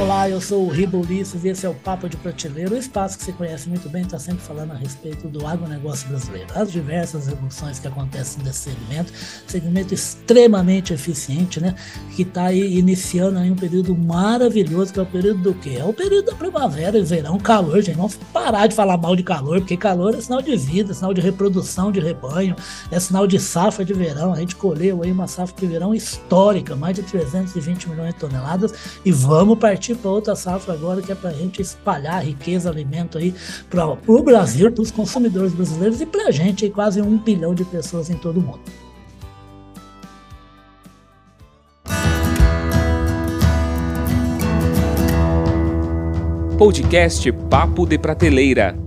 Olá, 0.00 0.28
eu 0.28 0.40
sou 0.40 0.64
o 0.66 0.70
Ribo 0.70 1.00
Ulisses 1.00 1.44
e 1.44 1.48
esse 1.48 1.66
é 1.66 1.68
o 1.68 1.74
Papo 1.74 2.08
de 2.08 2.16
Prateleiro, 2.16 2.74
o 2.74 2.78
espaço 2.78 3.18
que 3.18 3.24
você 3.24 3.32
conhece 3.32 3.68
muito 3.68 3.88
bem, 3.90 4.02
está 4.02 4.18
sempre 4.18 4.42
falando 4.42 4.72
a 4.72 4.74
respeito 4.74 5.28
do 5.28 5.46
agronegócio 5.46 6.08
brasileiro, 6.08 6.48
as 6.54 6.72
diversas 6.72 7.26
revoluções 7.26 7.78
que 7.78 7.86
acontecem 7.86 8.42
nesse 8.42 8.70
segmento, 8.70 9.12
segmento 9.46 9.92
extremamente 9.94 10.94
eficiente, 10.94 11.60
né? 11.60 11.74
Que 12.16 12.22
está 12.22 12.46
aí 12.46 12.78
iniciando 12.78 13.38
aí 13.38 13.50
um 13.50 13.54
período 13.54 13.94
maravilhoso, 13.94 14.92
que 14.92 14.98
é 14.98 15.02
o 15.02 15.06
período 15.06 15.42
do 15.42 15.54
quê? 15.54 15.76
É 15.78 15.84
o 15.84 15.92
período 15.92 16.26
da 16.26 16.34
primavera 16.34 16.98
e 16.98 17.02
verão, 17.02 17.38
calor, 17.38 17.80
gente. 17.82 17.96
Vamos 17.96 18.14
parar 18.32 18.66
de 18.66 18.74
falar 18.74 18.96
mal 18.96 19.14
de 19.14 19.22
calor, 19.22 19.60
porque 19.60 19.76
calor 19.76 20.14
é 20.14 20.20
sinal 20.20 20.40
de 20.40 20.56
vida, 20.56 20.94
sinal 20.94 21.12
de 21.12 21.20
reprodução 21.20 21.92
de 21.92 22.00
rebanho, 22.00 22.56
é 22.90 22.98
sinal 22.98 23.26
de 23.26 23.38
safra 23.38 23.84
de 23.84 23.92
verão. 23.92 24.32
A 24.32 24.36
gente 24.36 24.56
colheu 24.56 25.02
aí 25.02 25.12
uma 25.12 25.28
safra 25.28 25.54
de 25.54 25.66
verão 25.66 25.94
histórica, 25.94 26.74
mais 26.74 26.96
de 26.96 27.02
320 27.02 27.90
milhões 27.90 28.14
de 28.14 28.20
toneladas, 28.20 28.72
e 29.04 29.12
vamos 29.12 29.58
partir 29.58 29.81
partir 29.82 29.96
para 29.96 30.10
outra 30.12 30.36
safra 30.36 30.74
agora, 30.74 31.02
que 31.02 31.10
é 31.10 31.14
para 31.14 31.30
a 31.30 31.32
gente 31.32 31.60
espalhar 31.60 32.24
riqueza, 32.24 32.70
alimento 32.70 33.18
aí 33.18 33.34
para 33.68 33.84
o 34.06 34.22
Brasil, 34.22 34.70
para 34.70 34.80
os 34.80 34.92
consumidores 34.92 35.52
brasileiros 35.52 36.00
e 36.00 36.06
para 36.06 36.28
a 36.28 36.30
gente, 36.30 36.70
quase 36.70 37.02
um 37.02 37.18
bilhão 37.18 37.52
de 37.52 37.64
pessoas 37.64 38.08
em 38.08 38.16
todo 38.16 38.38
o 38.38 38.40
mundo. 38.40 38.60
Podcast 46.56 47.32
Papo 47.50 47.84
de 47.84 47.98
Prateleira 47.98 48.78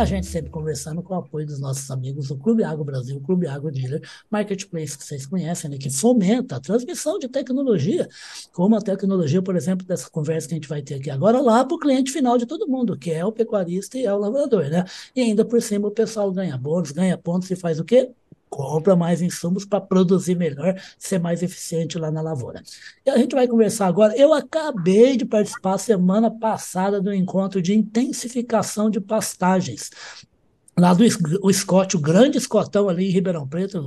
a 0.00 0.04
gente 0.04 0.26
sempre 0.28 0.48
conversando 0.48 1.02
com 1.02 1.12
o 1.12 1.16
apoio 1.16 1.44
dos 1.44 1.58
nossos 1.58 1.90
amigos 1.90 2.28
do 2.28 2.36
Clube 2.36 2.62
Água 2.62 2.84
Brasil, 2.84 3.20
Clube 3.20 3.48
Água 3.48 3.68
Dealer, 3.72 4.00
Marketplace, 4.30 4.96
que 4.96 5.04
vocês 5.04 5.26
conhecem, 5.26 5.68
né, 5.68 5.76
que 5.76 5.90
fomenta 5.90 6.54
a 6.54 6.60
transmissão 6.60 7.18
de 7.18 7.26
tecnologia, 7.26 8.08
como 8.52 8.76
a 8.76 8.80
tecnologia, 8.80 9.42
por 9.42 9.56
exemplo, 9.56 9.84
dessa 9.84 10.08
conversa 10.08 10.46
que 10.46 10.54
a 10.54 10.56
gente 10.56 10.68
vai 10.68 10.82
ter 10.82 10.94
aqui 10.94 11.10
agora, 11.10 11.40
lá 11.40 11.64
para 11.64 11.74
o 11.74 11.78
cliente 11.80 12.12
final 12.12 12.38
de 12.38 12.46
todo 12.46 12.68
mundo, 12.68 12.96
que 12.96 13.10
é 13.10 13.24
o 13.24 13.32
pecuarista 13.32 13.98
e 13.98 14.04
é 14.04 14.14
o 14.14 14.18
lavrador, 14.18 14.68
né? 14.70 14.84
E 15.16 15.20
ainda 15.20 15.44
por 15.44 15.60
cima 15.60 15.88
o 15.88 15.90
pessoal 15.90 16.30
ganha 16.30 16.56
bônus, 16.56 16.92
ganha 16.92 17.18
pontos 17.18 17.50
e 17.50 17.56
faz 17.56 17.80
o 17.80 17.84
quê? 17.84 18.12
Compra 18.48 18.96
mais 18.96 19.22
insumos 19.22 19.64
para 19.64 19.80
produzir 19.80 20.36
melhor, 20.36 20.80
ser 20.98 21.18
mais 21.18 21.42
eficiente 21.42 21.98
lá 21.98 22.10
na 22.10 22.20
lavoura. 22.20 22.62
E 23.04 23.10
a 23.10 23.18
gente 23.18 23.34
vai 23.34 23.46
conversar 23.46 23.86
agora. 23.86 24.16
Eu 24.16 24.32
acabei 24.34 25.16
de 25.16 25.24
participar 25.24 25.78
semana 25.78 26.30
passada 26.30 27.00
do 27.00 27.12
encontro 27.12 27.60
de 27.62 27.74
intensificação 27.74 28.90
de 28.90 29.00
pastagens 29.00 29.90
lá 30.78 30.94
do 30.94 31.04
o 31.42 31.52
Scott, 31.52 31.96
o 31.96 32.00
grande 32.00 32.38
Scottão 32.40 32.88
ali 32.88 33.08
em 33.08 33.10
Ribeirão 33.10 33.46
Preto, 33.48 33.78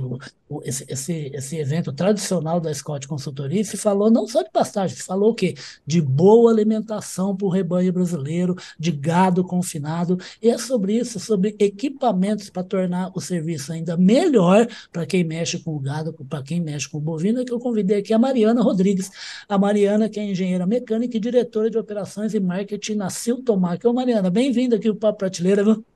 o, 0.48 0.56
o, 0.56 0.62
esse, 0.62 0.84
esse, 0.88 1.30
esse 1.32 1.56
evento 1.56 1.92
tradicional 1.92 2.60
da 2.60 2.72
Scott 2.72 3.08
Consultoria, 3.08 3.64
se 3.64 3.76
falou 3.76 4.10
não 4.10 4.26
só 4.26 4.42
de 4.42 4.50
pastagem, 4.50 4.96
se 4.96 5.02
falou 5.02 5.30
o 5.30 5.34
quê? 5.34 5.54
De 5.86 6.00
boa 6.00 6.52
alimentação 6.52 7.34
para 7.34 7.46
o 7.46 7.50
rebanho 7.50 7.92
brasileiro, 7.92 8.54
de 8.78 8.92
gado 8.92 9.42
confinado, 9.42 10.18
e 10.42 10.50
é 10.50 10.58
sobre 10.58 10.98
isso, 10.98 11.18
sobre 11.18 11.56
equipamentos 11.58 12.50
para 12.50 12.62
tornar 12.62 13.10
o 13.14 13.20
serviço 13.20 13.72
ainda 13.72 13.96
melhor 13.96 14.66
para 14.92 15.06
quem 15.06 15.24
mexe 15.24 15.58
com 15.58 15.74
o 15.74 15.80
gado, 15.80 16.12
para 16.28 16.42
quem 16.42 16.60
mexe 16.60 16.88
com 16.88 16.98
o 16.98 17.00
bovino, 17.00 17.44
que 17.44 17.52
eu 17.52 17.58
convidei 17.58 17.98
aqui 17.98 18.12
a 18.12 18.18
Mariana 18.18 18.62
Rodrigues, 18.62 19.10
a 19.48 19.56
Mariana 19.56 20.08
que 20.08 20.20
é 20.20 20.30
engenheira 20.30 20.66
mecânica 20.66 21.16
e 21.16 21.20
diretora 21.20 21.70
de 21.70 21.78
operações 21.78 22.34
e 22.34 22.40
marketing 22.40 22.96
na 22.96 23.08
Siltomac. 23.08 23.86
Ô 23.86 23.92
Mariana, 23.94 24.30
bem-vinda 24.30 24.76
aqui 24.76 24.90
o 24.90 24.94
Papo 24.96 25.18
Prateleira, 25.18 25.64
viu? 25.64 25.91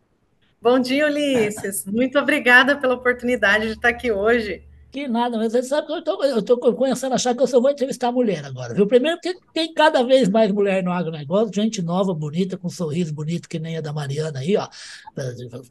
Bom 0.67 0.81
dia, 0.81 1.07
Ulisses. 1.07 1.87
Muito 1.87 2.19
obrigada 2.19 2.75
pela 2.75 2.95
oportunidade 2.95 3.67
de 3.67 3.73
estar 3.75 3.91
aqui 3.91 4.11
hoje. 4.11 4.66
Que 4.97 5.07
nada, 5.07 5.37
mas 5.37 5.53
você 5.53 5.63
sabe 5.63 5.89
que 5.89 5.93
eu 5.93 6.43
tô 6.43 6.57
começando 6.57 7.13
a 7.13 7.17
achar 7.17 7.35
que 7.35 7.43
eu 7.43 7.47
só 7.47 7.61
vou 7.61 7.71
entrevistar 7.71 8.11
mulher 8.11 8.43
agora, 8.47 8.73
viu? 8.73 8.87
Primeiro 8.87 9.19
porque 9.21 9.39
tem 9.53 9.75
cada 9.75 10.03
vez 10.03 10.27
mais 10.27 10.51
mulher 10.51 10.83
no 10.83 10.91
agronegócio, 10.91 11.53
gente 11.55 11.83
nova, 11.83 12.15
bonita, 12.15 12.57
com 12.57 12.69
um 12.69 12.71
sorriso 12.71 13.13
bonito 13.13 13.47
que 13.47 13.59
nem 13.59 13.77
a 13.77 13.83
da 13.83 13.93
Mariana 13.93 14.39
aí, 14.39 14.57
ó, 14.57 14.67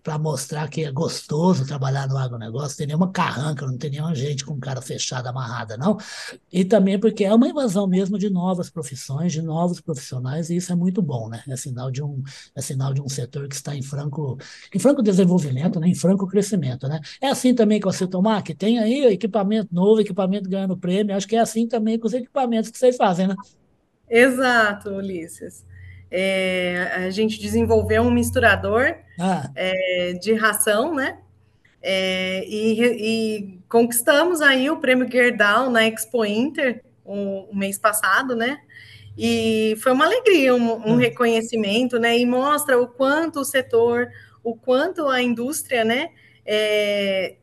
para 0.03 0.19
mostrar 0.19 0.69
que 0.69 0.83
é 0.83 0.91
gostoso 0.91 1.65
trabalhar 1.65 2.07
no 2.07 2.15
agronegócio, 2.15 2.69
não 2.69 2.77
tem 2.77 2.85
nenhuma 2.85 3.11
carranca, 3.11 3.65
não 3.65 3.75
tem 3.79 3.89
nenhuma 3.89 4.13
gente 4.13 4.45
com 4.45 4.59
cara 4.59 4.79
fechada, 4.79 5.31
amarrada, 5.31 5.75
não. 5.75 5.97
E 6.53 6.63
também 6.63 6.99
porque 6.99 7.25
é 7.25 7.33
uma 7.33 7.47
invasão 7.47 7.87
mesmo 7.87 8.19
de 8.19 8.29
novas 8.29 8.69
profissões, 8.69 9.31
de 9.31 9.41
novos 9.41 9.81
profissionais, 9.81 10.51
e 10.51 10.57
isso 10.57 10.71
é 10.71 10.75
muito 10.75 11.01
bom, 11.01 11.29
né? 11.29 11.41
É 11.49 11.55
sinal 11.55 11.89
de 11.89 12.03
um, 12.03 12.21
é 12.55 12.61
sinal 12.61 12.93
de 12.93 13.01
um 13.01 13.09
setor 13.09 13.47
que 13.47 13.55
está 13.55 13.75
em 13.75 13.81
franco, 13.81 14.37
em 14.71 14.77
franco 14.77 15.01
desenvolvimento, 15.01 15.79
né? 15.79 15.87
em 15.87 15.95
franco 15.95 16.27
crescimento, 16.27 16.87
né? 16.87 16.99
É 17.19 17.29
assim 17.29 17.55
também 17.55 17.79
com 17.79 17.89
a 17.89 17.93
Citomar, 17.93 18.43
que 18.43 18.53
tem 18.53 18.77
aí 18.77 19.14
equipamento 19.15 19.73
novo, 19.73 20.01
equipamento 20.01 20.49
ganhando 20.49 20.77
prêmio. 20.77 21.15
Acho 21.15 21.27
que 21.27 21.35
é 21.35 21.39
assim 21.39 21.67
também 21.67 21.97
com 21.97 22.07
os 22.07 22.13
equipamentos 22.13 22.69
que 22.69 22.77
vocês 22.77 22.95
fazem, 22.95 23.27
né? 23.27 23.35
Exato, 24.09 24.89
Ulisses. 24.91 25.65
É, 26.11 26.91
a 26.95 27.09
gente 27.09 27.39
desenvolveu 27.39 28.03
um 28.03 28.11
misturador 28.11 28.95
ah. 29.19 29.49
é, 29.55 30.13
de 30.13 30.33
ração, 30.33 30.93
né? 30.93 31.17
É, 31.81 32.43
e, 32.47 32.81
e, 32.81 33.59
conquistamos 33.69 34.41
aí 34.41 34.69
o 34.69 34.77
prêmio 34.77 35.11
Gerdau 35.11 35.69
na 35.69 35.85
Expo 35.87 36.25
Inter 36.25 36.83
o, 37.03 37.51
o 37.51 37.55
mês 37.55 37.77
passado, 37.77 38.35
né? 38.35 38.59
E 39.17 39.77
foi 39.81 39.91
uma 39.91 40.05
alegria, 40.05 40.53
um, 40.55 40.89
um 40.89 40.95
ah. 40.95 40.99
reconhecimento, 40.99 41.99
né? 41.99 42.17
E 42.17 42.25
mostra 42.25 42.79
o 42.79 42.87
quanto 42.87 43.39
o 43.39 43.45
setor, 43.45 44.09
o 44.43 44.55
quanto 44.55 45.07
a 45.07 45.21
indústria, 45.21 45.85
né? 45.85 46.09
É, 46.45 47.35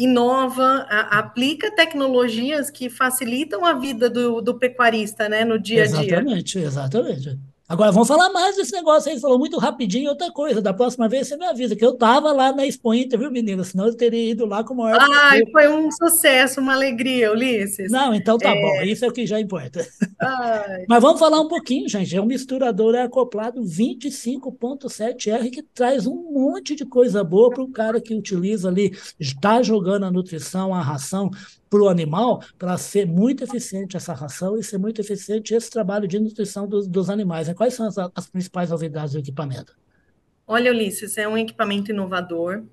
inova, 0.00 0.86
a, 0.88 1.18
aplica 1.18 1.70
tecnologias 1.74 2.70
que 2.70 2.88
facilitam 2.88 3.66
a 3.66 3.74
vida 3.74 4.08
do, 4.08 4.40
do 4.40 4.58
pecuarista, 4.58 5.28
né, 5.28 5.44
no 5.44 5.58
dia 5.58 5.84
a 5.84 5.86
dia. 5.86 6.00
Exatamente, 6.00 6.58
exatamente. 6.58 7.38
Agora, 7.70 7.92
vamos 7.92 8.08
falar 8.08 8.30
mais 8.30 8.56
desse 8.56 8.72
negócio 8.72 9.08
aí. 9.08 9.14
Você 9.14 9.20
falou 9.20 9.38
muito 9.38 9.56
rapidinho. 9.56 10.10
Outra 10.10 10.28
coisa, 10.32 10.60
da 10.60 10.74
próxima 10.74 11.08
vez 11.08 11.28
você 11.28 11.36
me 11.36 11.46
avisa, 11.46 11.76
que 11.76 11.84
eu 11.84 11.92
estava 11.92 12.32
lá 12.32 12.52
na 12.52 12.66
Expo 12.66 12.92
Inter, 12.92 13.16
viu, 13.16 13.30
menina? 13.30 13.62
Senão 13.62 13.86
eu 13.86 13.96
teria 13.96 14.32
ido 14.32 14.44
lá 14.44 14.64
com 14.64 14.74
o 14.74 14.78
maior. 14.78 14.98
Ai, 15.00 15.42
foi 15.52 15.68
um 15.68 15.88
sucesso, 15.88 16.60
uma 16.60 16.74
alegria, 16.74 17.30
Ulisses. 17.30 17.88
Não, 17.88 18.12
então 18.12 18.38
tá 18.38 18.50
é... 18.50 18.60
bom. 18.60 18.82
Isso 18.82 19.04
é 19.04 19.08
o 19.08 19.12
que 19.12 19.24
já 19.24 19.38
importa. 19.38 19.86
Mas 20.88 21.00
vamos 21.00 21.20
falar 21.20 21.40
um 21.40 21.46
pouquinho, 21.46 21.88
gente. 21.88 22.16
É 22.16 22.20
um 22.20 22.26
misturador 22.26 22.96
acoplado 22.96 23.62
25.7R 23.62 25.48
que 25.52 25.62
traz 25.62 26.08
um 26.08 26.32
monte 26.32 26.74
de 26.74 26.84
coisa 26.84 27.22
boa 27.22 27.50
para 27.50 27.62
o 27.62 27.70
cara 27.70 28.00
que 28.00 28.16
utiliza 28.16 28.68
ali, 28.68 28.98
está 29.16 29.62
jogando 29.62 30.06
a 30.06 30.10
nutrição, 30.10 30.74
a 30.74 30.82
ração 30.82 31.30
para 31.70 31.82
o 31.82 31.88
animal 31.88 32.42
para 32.58 32.76
ser 32.76 33.06
muito 33.06 33.44
eficiente 33.44 33.96
essa 33.96 34.12
ração 34.12 34.58
e 34.58 34.64
ser 34.64 34.76
muito 34.76 35.00
eficiente 35.00 35.54
esse 35.54 35.70
trabalho 35.70 36.08
de 36.08 36.18
nutrição 36.18 36.66
dos, 36.66 36.88
dos 36.88 37.08
animais. 37.08 37.46
Né? 37.46 37.54
Quais 37.54 37.74
são 37.74 37.86
as, 37.86 37.96
as, 37.96 38.26
principais 38.26 38.70
novidades 38.70 39.12
do 39.12 39.20
equipamento? 39.20 39.78
Olha, 40.46 40.72
Ulisses, 40.72 41.16
é 41.16 41.28
um 41.28 41.38
equipamento 41.38 41.92
inovador. 41.92 42.64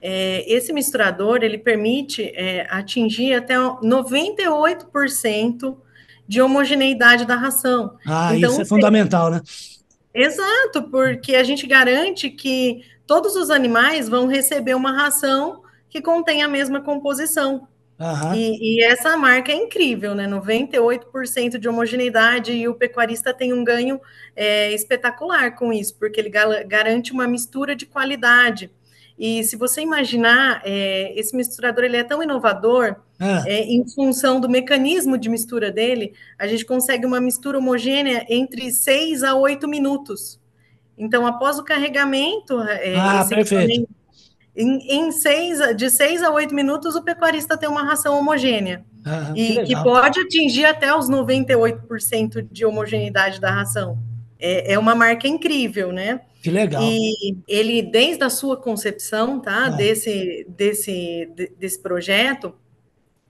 É, 0.00 0.48
esse 0.50 0.72
misturador 0.72 1.42
ele 1.42 1.58
permite 1.58 2.22
é, 2.22 2.64
atingir 2.70 3.34
até 3.34 3.56
98% 3.56 5.76
de 6.28 6.40
homogeneidade 6.40 7.26
da 7.26 7.34
ração. 7.34 7.96
Ah, 8.06 8.36
então, 8.36 8.52
isso 8.52 8.62
é 8.62 8.64
fundamental, 8.64 9.32
né? 9.32 9.42
Exato, 10.14 10.84
porque 10.90 11.34
a 11.34 11.42
gente 11.42 11.66
garante 11.66 12.30
que 12.30 12.84
todos 13.04 13.34
os 13.34 13.50
animais 13.50 14.08
vão 14.08 14.28
receber 14.28 14.74
uma 14.74 14.92
ração 14.92 15.64
que 15.90 16.00
contém 16.00 16.40
a 16.42 16.48
mesma 16.48 16.80
composição. 16.80 17.66
Uhum. 17.98 18.34
E, 18.34 18.78
e, 18.80 18.82
essa 18.82 19.16
marca 19.16 19.52
é 19.52 19.54
incrível, 19.54 20.14
né? 20.14 20.26
98% 20.26 21.58
de 21.58 21.68
homogeneidade 21.68 22.52
e 22.52 22.66
o 22.66 22.74
pecuarista 22.74 23.32
tem 23.32 23.52
um 23.52 23.62
ganho 23.62 24.00
é, 24.34 24.72
espetacular 24.72 25.54
com 25.54 25.72
isso, 25.72 25.96
porque 25.96 26.20
ele 26.20 26.30
garante 26.66 27.12
uma 27.12 27.28
mistura 27.28 27.76
de 27.76 27.86
qualidade. 27.86 28.70
E 29.16 29.44
se 29.44 29.54
você 29.54 29.80
imaginar, 29.80 30.60
é, 30.64 31.12
esse 31.16 31.36
misturador 31.36 31.84
ele 31.84 31.96
é 31.96 32.02
tão 32.02 32.20
inovador, 32.20 32.96
ah. 33.20 33.44
é, 33.46 33.62
em 33.62 33.88
função 33.88 34.40
do 34.40 34.48
mecanismo 34.48 35.16
de 35.16 35.28
mistura 35.28 35.70
dele, 35.70 36.14
a 36.36 36.48
gente 36.48 36.64
consegue 36.64 37.06
uma 37.06 37.20
mistura 37.20 37.58
homogênea 37.58 38.26
entre 38.28 38.72
6 38.72 39.22
a 39.22 39.36
8 39.36 39.68
minutos. 39.68 40.40
Então, 40.98 41.24
após 41.26 41.60
o 41.60 41.64
carregamento, 41.64 42.60
é, 42.62 42.96
ah, 42.96 43.24
perfeito 43.28 43.88
em, 44.56 45.06
em 45.06 45.12
seis, 45.12 45.58
de 45.76 45.90
seis 45.90 46.22
a 46.22 46.30
oito 46.30 46.54
minutos, 46.54 46.94
o 46.94 47.02
pecuarista 47.02 47.56
tem 47.56 47.68
uma 47.68 47.82
ração 47.82 48.18
homogênea. 48.18 48.84
Ah, 49.04 49.32
e 49.34 49.56
que, 49.56 49.64
que, 49.64 49.82
pode 49.82 50.20
atingir 50.20 50.64
até 50.64 50.94
os 50.96 51.10
98% 51.10 52.48
de 52.50 52.64
homogeneidade 52.64 53.40
da 53.40 53.50
ração. 53.50 53.98
É, 54.38 54.72
é, 54.72 54.78
uma 54.78 54.94
marca 54.94 55.28
incrível, 55.28 55.92
né? 55.92 56.20
Que 56.42 56.50
legal. 56.50 56.82
E 56.82 57.36
ele, 57.48 57.82
desde 57.82 58.22
a 58.24 58.30
sua 58.30 58.56
concepção, 58.56 59.40
tá? 59.40 59.66
Ah. 59.66 59.68
Desse, 59.70 60.46
desse, 60.48 61.28
desse 61.58 61.82
projeto, 61.82 62.54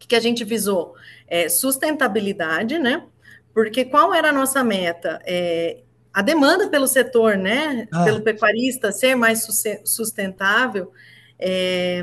que, 0.04 0.08
que 0.08 0.16
a 0.16 0.20
gente 0.20 0.44
visou? 0.44 0.94
É, 1.26 1.48
sustentabilidade, 1.48 2.78
né? 2.78 3.04
Porque 3.52 3.84
qual 3.84 4.12
era 4.12 4.28
a 4.28 4.32
nossa 4.32 4.62
meta? 4.62 5.20
É, 5.24 5.78
a 6.12 6.22
demanda 6.22 6.68
pelo 6.68 6.86
setor, 6.86 7.36
né? 7.36 7.88
Ah. 7.92 8.04
Pelo 8.04 8.20
pecuarista 8.20 8.92
ser 8.92 9.14
mais 9.14 9.46
sustentável 9.84 10.92
é, 11.38 12.02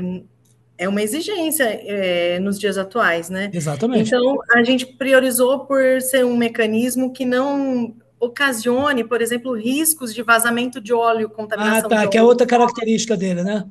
é 0.78 0.88
uma 0.88 1.02
exigência 1.02 1.64
é, 1.64 2.38
nos 2.38 2.58
dias 2.58 2.76
atuais, 2.76 3.30
né? 3.30 3.50
Exatamente. 3.52 4.08
Então, 4.08 4.38
a 4.52 4.62
gente 4.62 4.86
priorizou 4.86 5.60
por 5.60 6.00
ser 6.00 6.24
um 6.24 6.36
mecanismo 6.36 7.12
que 7.12 7.24
não 7.24 7.94
ocasione, 8.18 9.02
por 9.02 9.20
exemplo, 9.20 9.52
riscos 9.52 10.14
de 10.14 10.22
vazamento 10.22 10.80
de 10.80 10.92
óleo, 10.92 11.28
contaminação 11.28 11.86
ah, 11.86 12.02
tá, 12.02 12.06
que 12.06 12.16
é 12.16 12.22
outra 12.22 12.46
característica 12.46 13.16
dele, 13.16 13.42
né? 13.42 13.64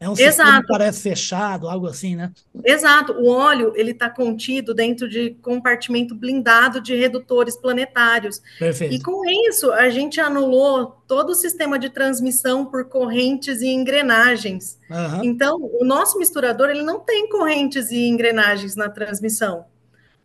É 0.00 0.08
um 0.08 0.12
Exato. 0.12 0.30
sistema 0.30 0.60
que 0.60 0.68
parece 0.68 1.02
fechado, 1.02 1.68
algo 1.68 1.86
assim, 1.88 2.14
né? 2.14 2.30
Exato. 2.64 3.14
O 3.14 3.28
óleo 3.28 3.72
ele 3.74 3.90
está 3.90 4.08
contido 4.08 4.72
dentro 4.72 5.08
de 5.08 5.30
compartimento 5.42 6.14
blindado 6.14 6.80
de 6.80 6.94
redutores 6.94 7.56
planetários. 7.56 8.40
Perfeito. 8.58 8.94
E 8.94 9.02
com 9.02 9.22
isso 9.48 9.72
a 9.72 9.90
gente 9.90 10.20
anulou 10.20 11.02
todo 11.08 11.30
o 11.30 11.34
sistema 11.34 11.78
de 11.78 11.90
transmissão 11.90 12.64
por 12.64 12.84
correntes 12.84 13.60
e 13.60 13.66
engrenagens. 13.66 14.78
Uhum. 14.88 15.24
Então, 15.24 15.58
o 15.60 15.84
nosso 15.84 16.16
misturador 16.18 16.70
ele 16.70 16.82
não 16.82 17.00
tem 17.00 17.28
correntes 17.28 17.90
e 17.90 18.06
engrenagens 18.06 18.76
na 18.76 18.88
transmissão. 18.88 19.64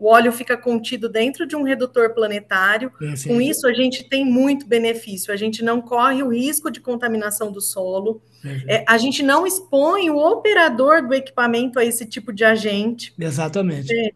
O 0.04 0.08
óleo 0.08 0.34
fica 0.34 0.58
contido 0.58 1.08
dentro 1.08 1.48
de 1.48 1.56
um 1.56 1.64
redutor 1.64 2.14
planetário. 2.14 2.92
Com 3.26 3.40
isso, 3.40 3.66
a 3.66 3.72
gente 3.72 4.04
tem 4.04 4.26
muito 4.26 4.68
benefício. 4.68 5.34
A 5.34 5.38
gente 5.38 5.64
não 5.64 5.82
corre 5.82 6.22
o 6.22 6.28
risco 6.28 6.70
de 6.70 6.82
contaminação 6.82 7.54
do 7.54 7.62
solo. 7.62 8.22
É, 8.68 8.84
a 8.86 8.98
gente 8.98 9.24
não 9.24 9.48
expõe 9.48 10.10
o 10.10 10.18
operador 10.18 11.08
do 11.08 11.14
equipamento 11.14 11.80
a 11.80 11.86
esse 11.86 12.06
tipo 12.06 12.34
de 12.34 12.44
agente. 12.44 13.14
Exatamente. 13.18 13.94
É, 13.94 14.12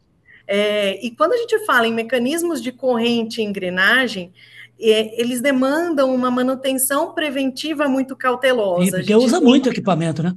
é, 0.45 1.05
e 1.05 1.09
quando 1.11 1.31
a 1.31 1.37
gente 1.37 1.57
fala 1.65 1.87
em 1.87 1.93
mecanismos 1.93 2.61
de 2.61 2.73
corrente 2.73 3.39
e 3.39 3.45
engrenagem, 3.45 4.33
é, 4.77 5.21
eles 5.21 5.39
demandam 5.39 6.13
uma 6.13 6.29
manutenção 6.29 7.13
preventiva 7.13 7.87
muito 7.87 8.13
cautelosa. 8.13 8.89
E 8.89 8.91
porque 8.91 9.15
usa 9.15 9.39
muito 9.39 9.69
equipamento, 9.69 10.21
né? 10.21 10.35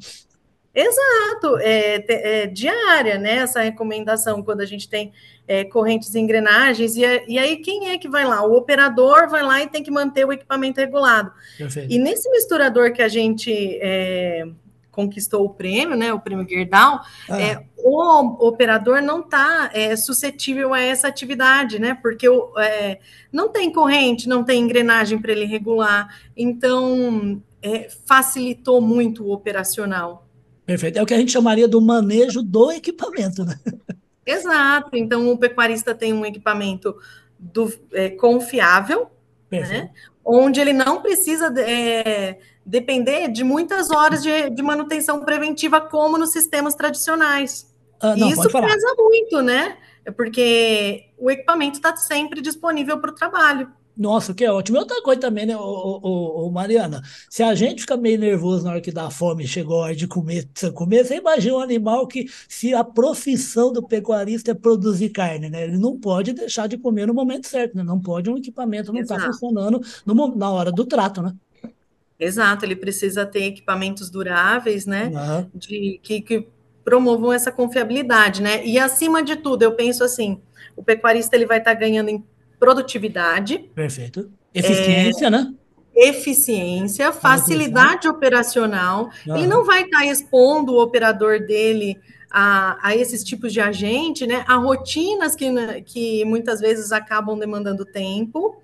Exato, 0.72 1.58
é, 1.58 2.04
é, 2.08 2.46
diária, 2.46 3.18
né? 3.18 3.38
Essa 3.38 3.60
recomendação 3.60 4.42
quando 4.42 4.60
a 4.60 4.66
gente 4.66 4.88
tem 4.88 5.12
é, 5.50 5.64
correntes 5.64 6.14
e 6.14 6.20
engrenagens, 6.20 6.94
e, 6.94 7.00
e, 7.26 7.36
aí 7.36 7.56
quem 7.56 7.88
é 7.88 7.98
que 7.98 8.08
vai 8.08 8.24
lá? 8.24 8.46
O 8.46 8.56
operador 8.56 9.28
vai 9.28 9.42
lá 9.42 9.60
e 9.60 9.66
tem 9.66 9.82
que 9.82 9.90
manter 9.90 10.24
o 10.24 10.32
equipamento 10.32 10.78
regulado. 10.78 11.32
E 11.88 11.98
nesse 11.98 12.30
misturador 12.30 12.92
que 12.92 13.02
a 13.02 13.08
gente 13.08 13.50
é, 13.82 14.46
conquistou 14.92 15.44
o 15.44 15.50
prêmio, 15.50 15.96
né? 15.96 16.12
O 16.12 16.20
prêmio 16.20 16.48
Gerdau, 16.48 17.00
ah. 17.28 17.40
É, 17.40 17.64
o 17.78 18.46
operador 18.46 19.02
não 19.02 19.22
está 19.22 19.70
é, 19.74 19.96
suscetível 19.96 20.72
a 20.72 20.80
essa 20.80 21.08
atividade, 21.08 21.80
né? 21.80 21.98
Porque 22.00 22.28
é, 22.58 23.00
não 23.32 23.48
tem 23.48 23.72
corrente, 23.72 24.28
não 24.28 24.44
tem 24.44 24.62
engrenagem 24.62 25.18
para 25.18 25.32
ele 25.32 25.46
regular, 25.46 26.16
então 26.36 27.42
facilitou 28.06 28.80
muito 28.80 29.24
o 29.24 29.32
operacional. 29.32 30.28
Perfeito. 30.64 31.00
É 31.00 31.02
o 31.02 31.06
que 31.06 31.14
a 31.14 31.18
gente 31.18 31.32
chamaria 31.32 31.66
do 31.66 31.80
manejo 31.80 32.40
do 32.40 32.70
equipamento, 32.70 33.44
né? 33.44 33.58
Exato. 34.24 34.90
Então, 34.94 35.30
o 35.30 35.38
pecuarista 35.38 35.94
tem 35.94 36.12
um 36.12 36.24
equipamento 36.24 36.96
do, 37.38 37.72
é, 37.92 38.10
confiável, 38.10 39.10
né? 39.50 39.90
onde 40.24 40.60
ele 40.60 40.72
não 40.72 41.02
precisa 41.02 41.52
é, 41.58 42.38
depender 42.64 43.28
de 43.28 43.42
muitas 43.42 43.90
horas 43.90 44.22
de, 44.22 44.50
de, 44.50 44.62
manutenção 44.62 45.24
preventiva, 45.24 45.80
como 45.80 46.18
nos 46.18 46.30
sistemas 46.30 46.74
tradicionais. 46.74 47.74
Ah, 48.00 48.14
não, 48.14 48.28
Isso 48.28 48.48
pesa 48.48 48.94
muito, 48.96 49.42
né? 49.42 49.76
Porque 50.16 51.06
o 51.18 51.30
equipamento 51.30 51.76
está 51.76 51.96
sempre 51.96 52.40
disponível 52.40 52.98
para 52.98 53.10
o 53.10 53.14
trabalho. 53.14 53.70
Nossa, 53.96 54.32
que 54.32 54.46
ótimo. 54.48 54.78
E 54.78 54.80
outra 54.80 55.02
coisa 55.02 55.20
também, 55.20 55.44
né, 55.46 55.56
ô, 55.56 55.60
ô, 55.60 56.46
ô, 56.46 56.50
Mariana? 56.50 57.02
Se 57.28 57.42
a 57.42 57.54
gente 57.54 57.82
fica 57.82 57.96
meio 57.96 58.18
nervoso 58.18 58.64
na 58.64 58.70
hora 58.70 58.80
que 58.80 58.92
dá 58.92 59.10
fome, 59.10 59.46
chegou 59.46 59.80
a 59.80 59.84
hora 59.86 59.96
de 59.96 60.06
comer, 60.06 60.46
precisa 60.46 60.72
comer, 60.72 61.04
você 61.04 61.16
imagina 61.16 61.56
um 61.56 61.60
animal 61.60 62.06
que, 62.06 62.26
se 62.48 62.72
a 62.72 62.82
profissão 62.82 63.72
do 63.72 63.86
pecuarista 63.86 64.52
é 64.52 64.54
produzir 64.54 65.10
carne, 65.10 65.50
né? 65.50 65.64
Ele 65.64 65.78
não 65.78 65.98
pode 65.98 66.32
deixar 66.32 66.66
de 66.66 66.78
comer 66.78 67.06
no 67.06 67.14
momento 67.14 67.46
certo, 67.46 67.76
né? 67.76 67.82
Não 67.82 68.00
pode 68.00 68.30
um 68.30 68.38
equipamento 68.38 68.92
não 68.92 69.00
estar 69.00 69.18
tá 69.18 69.26
funcionando 69.26 69.80
no, 70.06 70.36
na 70.36 70.50
hora 70.50 70.72
do 70.72 70.86
trato, 70.86 71.20
né? 71.20 71.34
Exato, 72.18 72.64
ele 72.66 72.76
precisa 72.76 73.24
ter 73.24 73.44
equipamentos 73.44 74.10
duráveis, 74.10 74.86
né? 74.86 75.06
Uhum. 75.08 75.50
De, 75.54 76.00
que, 76.02 76.20
que 76.20 76.46
promovam 76.84 77.32
essa 77.32 77.50
confiabilidade, 77.50 78.42
né? 78.42 78.64
E 78.66 78.78
acima 78.78 79.22
de 79.22 79.36
tudo, 79.36 79.62
eu 79.62 79.72
penso 79.72 80.04
assim, 80.04 80.40
o 80.76 80.82
pecuarista 80.82 81.36
ele 81.36 81.46
vai 81.46 81.58
estar 81.58 81.74
tá 81.74 81.80
ganhando 81.80 82.08
em 82.08 82.24
produtividade. 82.60 83.58
Perfeito. 83.74 84.30
Eficiência, 84.54 85.26
é, 85.26 85.30
né? 85.30 85.52
Eficiência, 85.96 87.10
facilidade 87.10 88.06
operacional. 88.06 89.10
Uhum. 89.26 89.36
Ele 89.36 89.46
não 89.46 89.64
vai 89.64 89.82
estar 89.82 90.04
expondo 90.04 90.74
o 90.74 90.82
operador 90.82 91.40
dele 91.40 91.98
a, 92.30 92.78
a, 92.80 92.94
esses 92.94 93.24
tipos 93.24 93.52
de 93.52 93.60
agente, 93.60 94.26
né? 94.26 94.44
A 94.46 94.54
rotinas 94.56 95.34
que, 95.34 95.50
que 95.82 96.24
muitas 96.24 96.60
vezes 96.60 96.92
acabam 96.92 97.36
demandando 97.36 97.84
tempo 97.84 98.62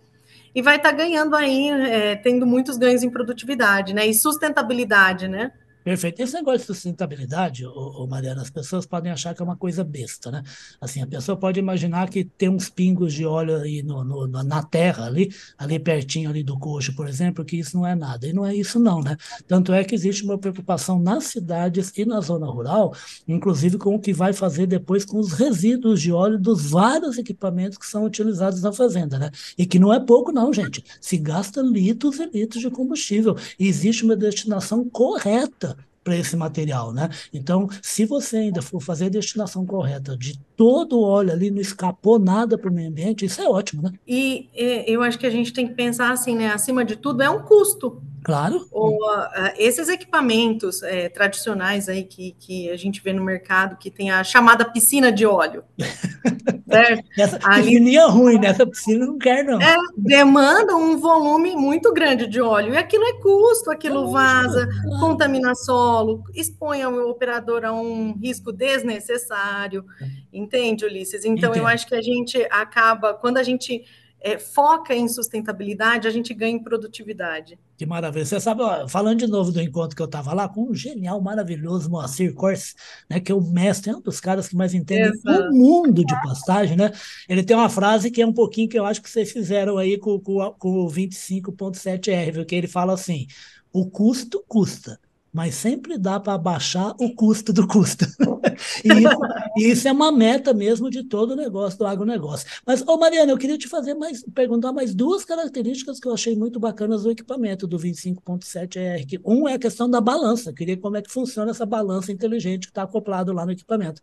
e 0.54 0.62
vai 0.62 0.76
estar 0.76 0.93
ganhando 0.93 1.34
aí, 1.34 1.70
é, 1.70 2.16
tendo 2.16 2.46
muitos 2.46 2.76
ganhos 2.76 3.02
em 3.02 3.10
produtividade, 3.10 3.93
né? 3.93 4.06
E 4.06 4.14
sustentabilidade, 4.14 5.26
né? 5.26 5.52
Perfeito. 5.87 6.21
Esse 6.21 6.35
negócio 6.35 6.59
de 6.59 6.67
sustentabilidade, 6.67 7.65
ô, 7.65 7.71
ô, 7.71 8.06
Mariana, 8.09 8.43
as 8.43 8.50
pessoas 8.50 8.85
podem 8.85 9.12
achar 9.12 9.33
que 9.37 9.41
é 9.41 9.44
uma 9.44 9.56
coisa 9.56 9.85
besta, 9.85 10.33
né? 10.33 10.43
Assim, 10.81 11.00
a 11.00 11.06
pessoa 11.06 11.38
pode 11.38 11.61
imaginar 11.61 12.11
que 12.11 12.25
tem 12.25 12.49
uns 12.49 12.69
pingos 12.69 13.15
de 13.15 13.25
óleo 13.25 13.59
aí 13.59 13.85
no, 13.85 14.03
no, 14.03 14.27
na 14.27 14.65
terra, 14.65 15.06
ali, 15.06 15.33
ali 15.56 15.79
pertinho 15.79 16.29
ali 16.29 16.43
do 16.43 16.59
coxo, 16.59 16.93
por 16.97 17.09
exemplo, 17.09 17.44
que 17.44 17.56
isso 17.56 17.77
não 17.77 17.87
é 17.87 17.94
nada. 17.94 18.27
E 18.27 18.33
não 18.33 18.44
é 18.44 18.53
isso 18.53 18.81
não, 18.81 19.00
né? 19.00 19.17
Tanto 19.47 19.73
é 19.73 19.85
que 19.85 19.94
existe 19.94 20.25
uma 20.25 20.37
preocupação 20.37 20.99
nas 20.99 21.27
cidades 21.27 21.93
e 21.97 22.05
na 22.05 22.21
zona 22.21 22.49
rural, 22.49 22.93
inclusive 23.29 23.79
com 23.79 23.94
o 23.94 24.00
que 24.00 24.12
vai 24.12 24.32
fazer 24.32 24.67
depois 24.67 25.05
com 25.05 25.21
os 25.21 25.35
resíduos 25.35 26.03
de 26.03 26.11
óleo 26.11 26.37
dos 26.37 26.69
vários 26.69 27.17
equipamentos 27.17 27.79
que 27.79 27.87
são 27.87 28.05
utilizados 28.05 28.61
na 28.61 28.73
fazenda, 28.73 29.21
né? 29.21 29.31
E 29.56 29.65
que 29.65 29.79
não 29.79 29.94
é 29.94 30.00
pouco 30.00 30.32
não, 30.32 30.53
gente. 30.53 30.82
Se 31.00 31.17
gasta 31.17 31.62
litros 31.62 32.19
e 32.19 32.27
litros 32.27 32.61
de 32.61 32.71
combustível. 32.71 33.37
E 33.56 33.69
existe 33.69 34.03
uma 34.03 34.17
destinação 34.17 34.85
correta 34.91 35.75
para 36.06 36.17
esse 36.17 36.37
material, 36.37 36.93
né? 36.93 37.11
Então, 37.35 37.69
se 37.82 38.06
você 38.06 38.37
ainda 38.37 38.62
for 38.62 38.81
fazer 38.81 39.06
a 39.06 39.08
destinação 39.08 39.67
correta 39.67 40.17
de 40.17 40.38
todo 40.56 41.00
o 41.00 41.03
óleo 41.03 41.32
ali, 41.32 41.50
não 41.50 41.61
escapou 41.61 42.17
nada 42.17 42.56
para 42.56 42.70
o 42.70 42.73
meio 42.73 42.88
ambiente, 42.88 43.25
isso 43.25 43.41
é 43.41 43.49
ótimo, 43.49 43.82
né? 43.82 43.93
E, 44.06 44.49
eu 44.87 45.03
acho 45.03 45.19
que 45.19 45.26
a 45.26 45.31
gente 45.31 45.53
tem 45.53 45.67
que 45.67 45.75
pensar 45.75 46.12
assim, 46.12 46.37
né? 46.37 46.53
Acima 46.53 46.85
de 46.85 46.94
tudo, 46.94 47.25
é 47.25 47.29
um 47.29 47.43
custo. 47.43 48.00
Claro. 48.26 48.67
Ou, 48.73 48.96
uh, 48.96 49.52
esses 49.56 49.88
equipamentos 49.88 50.82
é, 50.82 51.08
tradicionais 51.08 51.88
aí 51.88 52.02
que, 52.02 52.32
que 52.40 52.69
a 52.70 52.76
gente 52.76 53.00
vê 53.00 53.12
no 53.12 53.23
mercado, 53.23 53.76
que 53.76 53.88
tem 53.88 54.11
a 54.11 54.25
chamada 54.25 54.64
piscina 54.64 55.12
de 55.12 55.25
óleo. 55.25 55.62
certo? 56.69 57.05
Essa 57.17 57.38
piscininha 57.38 58.06
ruim, 58.06 58.37
nessa 58.40 58.67
piscina 58.67 59.06
não 59.06 59.17
quer, 59.17 59.44
não. 59.44 59.62
É, 59.62 59.76
demanda 59.96 60.75
um 60.75 60.99
volume 60.99 61.55
muito 61.55 61.93
grande 61.93 62.27
de 62.27 62.41
óleo. 62.41 62.74
E 62.74 62.77
aquilo 62.77 63.05
é 63.05 63.12
custo, 63.20 63.70
aquilo 63.70 64.10
vaza, 64.10 64.69
contamina 64.98 65.55
solo, 65.55 66.24
expõe 66.34 66.84
o 66.84 67.08
operador 67.08 67.65
a 67.65 67.72
um 67.72 68.19
risco 68.20 68.51
desnecessário. 68.51 69.84
Entende, 70.32 70.84
Ulisses? 70.84 71.24
Então, 71.24 71.51
Entendo. 71.51 71.62
eu 71.62 71.67
acho 71.69 71.86
que 71.86 71.94
a 71.94 72.03
gente 72.03 72.44
acaba, 72.51 73.15
quando 73.15 73.39
a 73.39 73.44
gente 73.44 73.84
é, 74.27 74.39
foca 74.41 74.93
em 74.93 75.06
sustentabilidade, 75.06 76.09
a 76.09 76.11
gente 76.11 76.35
ganha 76.35 76.56
em 76.56 76.63
produtividade. 76.63 77.56
Que 77.77 77.87
maravilha. 77.87 78.25
Você 78.25 78.41
sabe, 78.41 78.61
ó, 78.61 78.89
falando 78.89 79.21
de 79.21 79.29
novo 79.29 79.53
do 79.53 79.63
encontro 79.63 79.95
que 79.95 80.03
eu 80.03 80.06
estava 80.06 80.35
lá, 80.35 80.49
com 80.49 80.69
o 80.69 80.75
genial, 80.75 81.21
maravilhoso 81.21 81.89
Moacir 81.89 82.35
Corse, 82.35 82.75
né, 83.09 83.21
que 83.21 83.31
é 83.31 83.35
o 83.35 83.41
mestre, 83.41 83.93
é 83.93 83.97
um 83.97 84.01
dos 84.01 84.19
caras 84.19 84.49
que 84.49 84.56
mais 84.56 84.75
entende 84.75 85.17
o 85.25 85.55
mundo 85.55 86.05
de 86.05 86.15
pastagem, 86.23 86.77
né? 86.77 86.91
Ele 87.29 87.45
tem 87.45 87.56
uma 87.56 87.69
frase 87.69 88.11
que 88.11 88.21
é 88.21 88.27
um 88.27 88.33
pouquinho 88.33 88.69
que 88.69 88.77
eu 88.77 88.85
acho 88.85 89.01
que 89.01 89.09
vocês 89.09 89.31
fizeram 89.31 89.79
aí 89.79 89.97
com, 89.97 90.19
com, 90.19 90.53
com 90.59 90.85
o 90.85 90.91
25.7R, 90.91 92.45
que 92.45 92.55
ele 92.56 92.67
fala 92.67 92.95
assim, 92.95 93.29
o 93.73 93.89
custo 93.89 94.43
custa, 94.49 94.99
mas 95.33 95.55
sempre 95.55 95.99
dá 95.99 96.19
para 96.19 96.39
baixar 96.39 96.95
o 96.99 97.15
custo 97.15 97.53
do 97.53 97.67
custo. 97.67 98.06
e, 98.85 98.89
isso, 98.89 99.19
isso, 99.56 99.89
é 99.89 99.93
uma 99.93 100.11
meta 100.11 100.55
mesmo 100.55 100.89
de 100.89 101.05
todo 101.05 101.33
o 101.33 101.37
negócio, 101.37 101.79
do 101.79 101.87
agronegócio. 101.87 102.49
Mas, 102.65 102.83
ô 102.83 102.97
Mariana, 102.97 103.33
eu 103.33 103.39
queria 103.39 103.59
te 103.59 103.69
fazer 103.69 103.95
mais, 103.95 104.25
perguntar 104.35 104.73
mais 104.73 104.95
duas 104.95 105.25
características 105.25 106.01
que 106.01 106.09
eu 106.09 106.15
achei 106.15 106.35
muito 106.35 106.59
bacanas 106.59 107.03
do 107.03 107.11
equipamento 107.11 107.67
do 107.67 107.79
25.7R. 107.79 109.21
Um 109.25 109.47
é 109.47 109.55
a 109.55 109.59
questão 109.59 109.91
da 109.91 110.01
balança. 110.01 110.51
Eu 110.51 110.55
queria 110.55 110.77
como 110.77 110.97
é 110.97 111.03
que 111.03 111.13
funciona 111.13 111.51
essa 111.51 111.67
balança 111.67 112.11
inteligente 112.11 112.67
que 112.67 112.71
está 112.71 112.83
acoplado 112.83 113.33
lá 113.33 113.45
no 113.45 113.53
equipamento. 113.53 114.01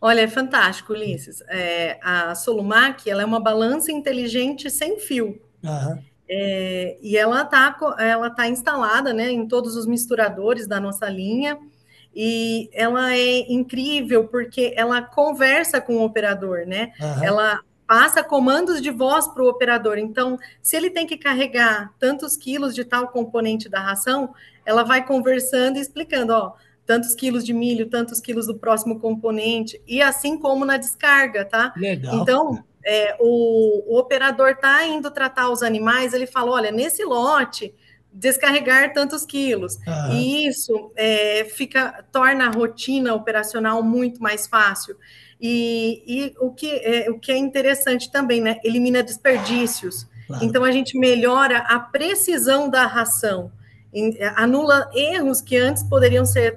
Olha, 0.00 0.20
é 0.20 0.28
fantástico, 0.28 0.92
Ulisses. 0.92 1.40
É, 1.48 1.98
a 2.02 2.34
Solumac 2.34 3.08
ela 3.08 3.22
é 3.22 3.24
uma 3.24 3.40
balança 3.40 3.90
inteligente 3.90 4.70
sem 4.70 4.98
fio. 5.00 5.40
Uhum. 5.62 6.13
É, 6.28 6.96
e 7.02 7.16
ela 7.16 7.42
está 7.42 7.76
ela 7.98 8.30
tá 8.30 8.48
instalada 8.48 9.12
né, 9.12 9.30
em 9.30 9.46
todos 9.46 9.76
os 9.76 9.86
misturadores 9.86 10.66
da 10.66 10.80
nossa 10.80 11.08
linha, 11.08 11.58
e 12.14 12.70
ela 12.72 13.14
é 13.14 13.40
incrível 13.52 14.28
porque 14.28 14.72
ela 14.76 15.02
conversa 15.02 15.80
com 15.80 15.96
o 15.96 16.04
operador, 16.04 16.64
né? 16.66 16.92
Uhum. 17.00 17.24
Ela 17.24 17.60
passa 17.86 18.22
comandos 18.22 18.80
de 18.80 18.90
voz 18.90 19.26
para 19.28 19.42
o 19.42 19.48
operador. 19.48 19.98
Então, 19.98 20.38
se 20.62 20.76
ele 20.76 20.90
tem 20.90 21.06
que 21.06 21.16
carregar 21.16 21.92
tantos 21.98 22.36
quilos 22.36 22.74
de 22.74 22.84
tal 22.84 23.08
componente 23.08 23.68
da 23.68 23.80
ração, 23.80 24.34
ela 24.64 24.84
vai 24.84 25.04
conversando 25.04 25.76
e 25.76 25.80
explicando, 25.80 26.32
ó, 26.32 26.52
tantos 26.86 27.14
quilos 27.14 27.44
de 27.44 27.52
milho, 27.52 27.88
tantos 27.88 28.20
quilos 28.20 28.46
do 28.46 28.54
próximo 28.54 29.00
componente, 29.00 29.80
e 29.86 30.00
assim 30.02 30.38
como 30.38 30.64
na 30.64 30.76
descarga, 30.76 31.44
tá? 31.44 31.72
Legal. 31.76 32.16
Então, 32.16 32.64
é, 32.84 33.16
o, 33.18 33.94
o 33.94 33.98
operador 33.98 34.50
está 34.50 34.84
indo 34.86 35.10
tratar 35.10 35.50
os 35.50 35.62
animais, 35.62 36.12
ele 36.12 36.26
fala: 36.26 36.52
olha, 36.52 36.70
nesse 36.70 37.04
lote 37.04 37.74
descarregar 38.14 38.92
tantos 38.92 39.26
quilos. 39.26 39.76
Uhum. 39.86 40.12
E 40.12 40.46
isso 40.46 40.92
é, 40.94 41.44
fica 41.44 42.04
torna 42.12 42.46
a 42.46 42.50
rotina 42.50 43.12
operacional 43.12 43.82
muito 43.82 44.22
mais 44.22 44.46
fácil. 44.46 44.96
E, 45.40 46.02
e 46.06 46.34
o, 46.38 46.52
que 46.52 46.70
é, 46.70 47.10
o 47.10 47.18
que 47.18 47.32
é 47.32 47.36
interessante 47.36 48.10
também, 48.10 48.40
né? 48.40 48.60
Elimina 48.62 49.02
desperdícios. 49.02 50.06
Claro. 50.26 50.44
Então 50.44 50.64
a 50.64 50.70
gente 50.70 50.96
melhora 50.96 51.58
a 51.58 51.78
precisão 51.78 52.70
da 52.70 52.86
ração, 52.86 53.52
anula 54.36 54.88
erros 54.94 55.42
que 55.42 55.56
antes 55.56 55.82
poderiam 55.82 56.24
ser 56.24 56.56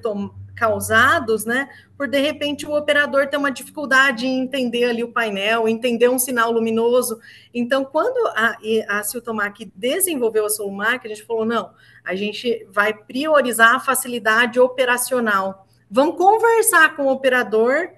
causados, 0.57 1.45
né? 1.45 1.69
Por 1.95 2.07
de 2.07 2.19
repente 2.19 2.65
o 2.65 2.75
operador 2.75 3.27
ter 3.27 3.37
uma 3.37 3.51
dificuldade 3.51 4.25
em 4.25 4.41
entender 4.41 4.85
ali 4.85 5.03
o 5.03 5.11
painel, 5.11 5.67
entender 5.67 6.09
um 6.09 6.17
sinal 6.17 6.51
luminoso. 6.51 7.19
Então, 7.53 7.85
quando 7.85 8.17
a, 8.35 8.57
a 8.89 9.03
Siltomac 9.03 9.71
desenvolveu 9.75 10.47
a 10.47 10.49
Solumac, 10.49 11.05
a 11.05 11.09
gente 11.09 11.23
falou: 11.23 11.45
não, 11.45 11.71
a 12.03 12.15
gente 12.15 12.67
vai 12.71 12.93
priorizar 12.93 13.75
a 13.75 13.79
facilidade 13.79 14.59
operacional. 14.59 15.67
Vamos 15.89 16.17
conversar 16.17 16.95
com 16.95 17.03
o 17.03 17.11
operador 17.11 17.89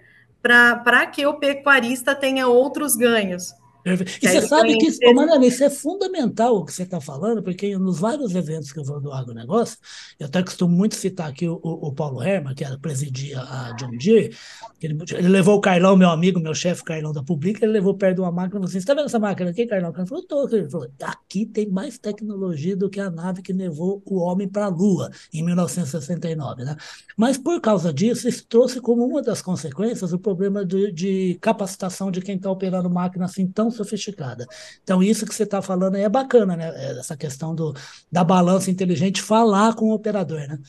para 0.41 1.05
que 1.05 1.25
o 1.25 1.35
pecuarista 1.35 2.13
tenha 2.13 2.47
outros 2.47 2.95
ganhos. 2.95 3.53
E 3.85 4.27
você 4.27 4.41
sabe 4.41 4.77
que 4.77 4.87
isso, 4.87 4.99
Mariana, 5.13 5.45
isso 5.45 5.63
é 5.63 5.69
fundamental 5.69 6.57
o 6.57 6.65
que 6.65 6.73
você 6.73 6.83
está 6.83 6.99
falando, 6.99 7.41
porque 7.41 7.77
nos 7.77 7.99
vários 7.99 8.35
eventos 8.35 8.71
que 8.71 8.79
eu 8.79 8.83
vou 8.83 8.99
do 8.99 9.11
agronegócio, 9.11 9.77
eu 10.19 10.27
até 10.27 10.43
costumo 10.43 10.75
muito 10.75 10.95
citar 10.95 11.29
aqui 11.29 11.47
o, 11.47 11.59
o 11.63 11.93
Paulo 11.93 12.21
Herman, 12.21 12.53
que 12.53 12.63
era, 12.63 12.77
presidia 12.77 13.39
a 13.39 13.71
John 13.73 13.91
Deere, 13.91 14.35
ele, 14.81 14.97
ele, 15.11 15.27
levou 15.27 15.57
o 15.57 15.61
Carlão, 15.61 15.95
meu 15.95 16.09
amigo, 16.09 16.39
meu 16.39 16.53
chefe 16.53 16.83
Carlão 16.83 17.11
da 17.11 17.23
Publica, 17.23 17.65
ele 17.65 17.73
levou 17.73 17.93
perto 17.93 18.15
de 18.15 18.21
uma 18.21 18.31
máquina 18.31 18.47
e 18.47 18.51
falou 18.53 18.65
assim: 18.65 18.73
Você 18.73 18.79
está 18.79 18.93
vendo 18.93 19.05
essa 19.05 19.19
máquina 19.19 19.49
aqui, 19.49 19.65
Carlão? 19.65 19.93
Ele 19.95 20.05
falou: 20.05 20.25
Tô. 20.25 20.47
Ele 20.47 20.69
falou: 20.69 20.89
Aqui 21.01 21.45
tem 21.45 21.69
mais 21.69 21.97
tecnologia 21.97 22.75
do 22.75 22.89
que 22.89 22.99
a 22.99 23.09
nave 23.09 23.41
que 23.41 23.51
levou 23.51 24.01
o 24.05 24.19
homem 24.19 24.47
para 24.47 24.65
a 24.65 24.69
Lua 24.69 25.09
em 25.33 25.43
1969. 25.43 26.63
Né? 26.63 26.75
Mas 27.17 27.37
por 27.37 27.59
causa 27.59 27.91
disso, 27.91 28.27
isso 28.27 28.45
trouxe 28.47 28.79
como 28.79 29.05
uma 29.05 29.21
das 29.21 29.41
consequências 29.41 30.13
o 30.13 30.19
problema 30.19 30.65
de, 30.65 30.91
de 30.91 31.37
capacitação 31.41 32.09
de 32.09 32.21
quem 32.21 32.35
está 32.35 32.49
operando 32.49 32.89
máquina 32.89 33.25
assim 33.25 33.47
tão 33.47 33.68
sofisticada. 33.71 34.45
Então, 34.83 35.01
isso 35.01 35.25
que 35.25 35.33
você 35.33 35.43
está 35.43 35.61
falando 35.61 35.95
aí 35.95 36.03
é 36.03 36.09
bacana, 36.09 36.55
né? 36.55 36.71
É 36.75 36.99
essa 36.99 37.15
questão 37.15 37.53
do, 37.53 37.73
da 38.11 38.23
balança 38.23 38.71
inteligente, 38.71 39.21
falar 39.21 39.75
com 39.75 39.85
o 39.85 39.93
operador, 39.93 40.47
né? 40.47 40.59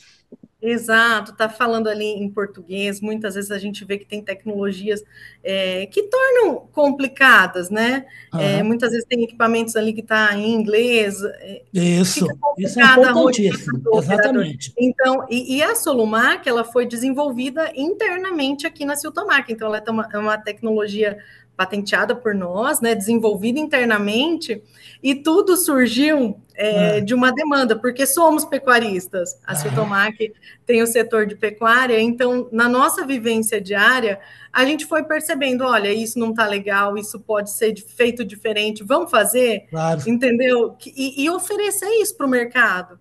Exato, 0.61 1.35
tá 1.35 1.49
falando 1.49 1.87
ali 1.87 2.05
em 2.05 2.29
português. 2.29 3.01
Muitas 3.01 3.33
vezes 3.33 3.49
a 3.49 3.57
gente 3.57 3.83
vê 3.83 3.97
que 3.97 4.05
tem 4.05 4.21
tecnologias 4.21 5.03
é, 5.43 5.87
que 5.87 6.03
tornam 6.03 6.67
complicadas, 6.71 7.71
né? 7.71 8.05
Uhum. 8.31 8.39
É, 8.39 8.61
muitas 8.61 8.91
vezes 8.91 9.07
tem 9.07 9.23
equipamentos 9.23 9.75
ali 9.75 9.91
que 9.91 10.03
tá 10.03 10.37
em 10.37 10.53
inglês. 10.53 11.19
É, 11.23 11.63
isso, 11.73 12.27
isso 12.59 12.79
é 12.79 12.83
importantíssimo. 12.83 13.81
Exatamente. 13.95 14.71
Então, 14.77 15.25
e, 15.31 15.57
e, 15.57 15.63
a 15.63 15.73
Solumac, 15.73 16.47
ela 16.47 16.63
foi 16.63 16.85
desenvolvida 16.85 17.71
internamente 17.75 18.67
aqui 18.67 18.85
na 18.85 18.95
Siltomac. 18.95 19.51
Então, 19.51 19.67
ela 19.67 19.83
é 19.83 19.89
uma, 19.89 20.09
é 20.13 20.17
uma 20.19 20.37
tecnologia 20.37 21.17
patenteada 21.61 22.15
por 22.15 22.33
nós, 22.33 22.81
né, 22.81 22.95
desenvolvida 22.95 23.59
internamente, 23.59 24.63
e 25.03 25.13
tudo 25.13 25.55
surgiu 25.55 26.39
é, 26.55 26.97
é. 26.97 27.01
de 27.01 27.13
uma 27.13 27.31
demanda, 27.31 27.75
porque 27.75 28.07
somos 28.07 28.43
pecuaristas. 28.43 29.39
A 29.45 29.53
Siltomac 29.53 30.33
tem 30.65 30.81
o 30.81 30.87
setor 30.87 31.27
de 31.27 31.35
pecuária, 31.35 32.01
então, 32.01 32.49
na 32.51 32.67
nossa 32.67 33.05
vivência 33.05 33.61
diária, 33.61 34.19
a 34.51 34.65
gente 34.65 34.87
foi 34.87 35.03
percebendo: 35.03 35.63
olha, 35.63 35.93
isso 35.93 36.17
não 36.17 36.31
está 36.31 36.47
legal, 36.47 36.97
isso 36.97 37.19
pode 37.19 37.51
ser 37.51 37.75
feito 37.75 38.25
diferente, 38.25 38.83
vamos 38.83 39.11
fazer, 39.11 39.67
claro. 39.69 40.01
entendeu? 40.07 40.75
E, 40.83 41.23
e 41.23 41.29
oferecer 41.29 41.89
isso 42.01 42.17
para 42.17 42.25
o 42.25 42.29
mercado. 42.29 42.99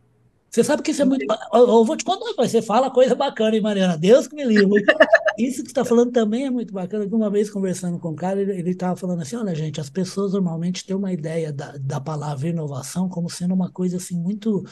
Você 0.51 0.65
sabe 0.65 0.83
que 0.83 0.91
isso 0.91 1.01
é 1.01 1.05
muito. 1.05 1.25
Eu 1.53 1.85
vou 1.85 1.97
te 1.97 2.05
contar, 2.05 2.27
você 2.37 2.61
fala 2.61 2.91
coisa 2.91 3.15
bacana, 3.15 3.55
hein, 3.55 3.63
Mariana? 3.63 3.97
Deus 3.97 4.27
que 4.27 4.35
me 4.35 4.45
livre. 4.45 4.85
Isso 5.39 5.59
que 5.59 5.69
você 5.69 5.71
está 5.71 5.85
falando 5.85 6.11
também 6.11 6.45
é 6.45 6.51
muito 6.51 6.75
bacana. 6.75 7.07
Uma 7.11 7.31
vez 7.31 7.49
conversando 7.49 8.01
com 8.01 8.11
o 8.11 8.17
cara, 8.17 8.41
ele 8.41 8.71
estava 8.71 8.97
falando 8.97 9.23
assim: 9.23 9.37
olha, 9.37 9.55
gente, 9.55 9.81
as 9.81 9.89
pessoas 9.89 10.33
normalmente 10.33 10.85
têm 10.85 10.97
uma 10.97 11.13
ideia 11.13 11.53
da, 11.53 11.77
da 11.79 12.01
palavra 12.01 12.49
inovação 12.49 13.09
como 13.09 13.31
sendo 13.31 13.55
uma 13.55 13.71
coisa 13.71 13.99
assim 13.99 14.17
muito, 14.21 14.65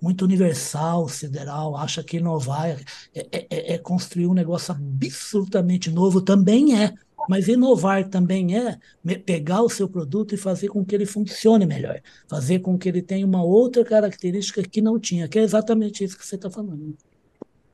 muito 0.00 0.24
universal, 0.24 1.06
sideral, 1.06 1.76
acha 1.76 2.02
que 2.02 2.16
inovar 2.16 2.70
é, 2.70 2.78
é, 3.14 3.46
é, 3.50 3.74
é 3.74 3.78
construir 3.78 4.26
um 4.26 4.34
negócio 4.34 4.72
absolutamente 4.72 5.90
novo. 5.90 6.22
Também 6.22 6.80
é. 6.80 6.94
Mas 7.28 7.48
inovar 7.48 8.08
também 8.08 8.56
é 8.56 8.78
pegar 9.24 9.62
o 9.62 9.68
seu 9.68 9.88
produto 9.88 10.34
e 10.34 10.38
fazer 10.38 10.68
com 10.68 10.84
que 10.84 10.94
ele 10.94 11.06
funcione 11.06 11.66
melhor, 11.66 12.00
fazer 12.28 12.60
com 12.60 12.78
que 12.78 12.88
ele 12.88 13.02
tenha 13.02 13.26
uma 13.26 13.42
outra 13.42 13.84
característica 13.84 14.62
que 14.62 14.80
não 14.80 14.98
tinha, 14.98 15.28
que 15.28 15.38
é 15.38 15.42
exatamente 15.42 16.04
isso 16.04 16.16
que 16.16 16.26
você 16.26 16.36
está 16.36 16.50
falando. 16.50 16.96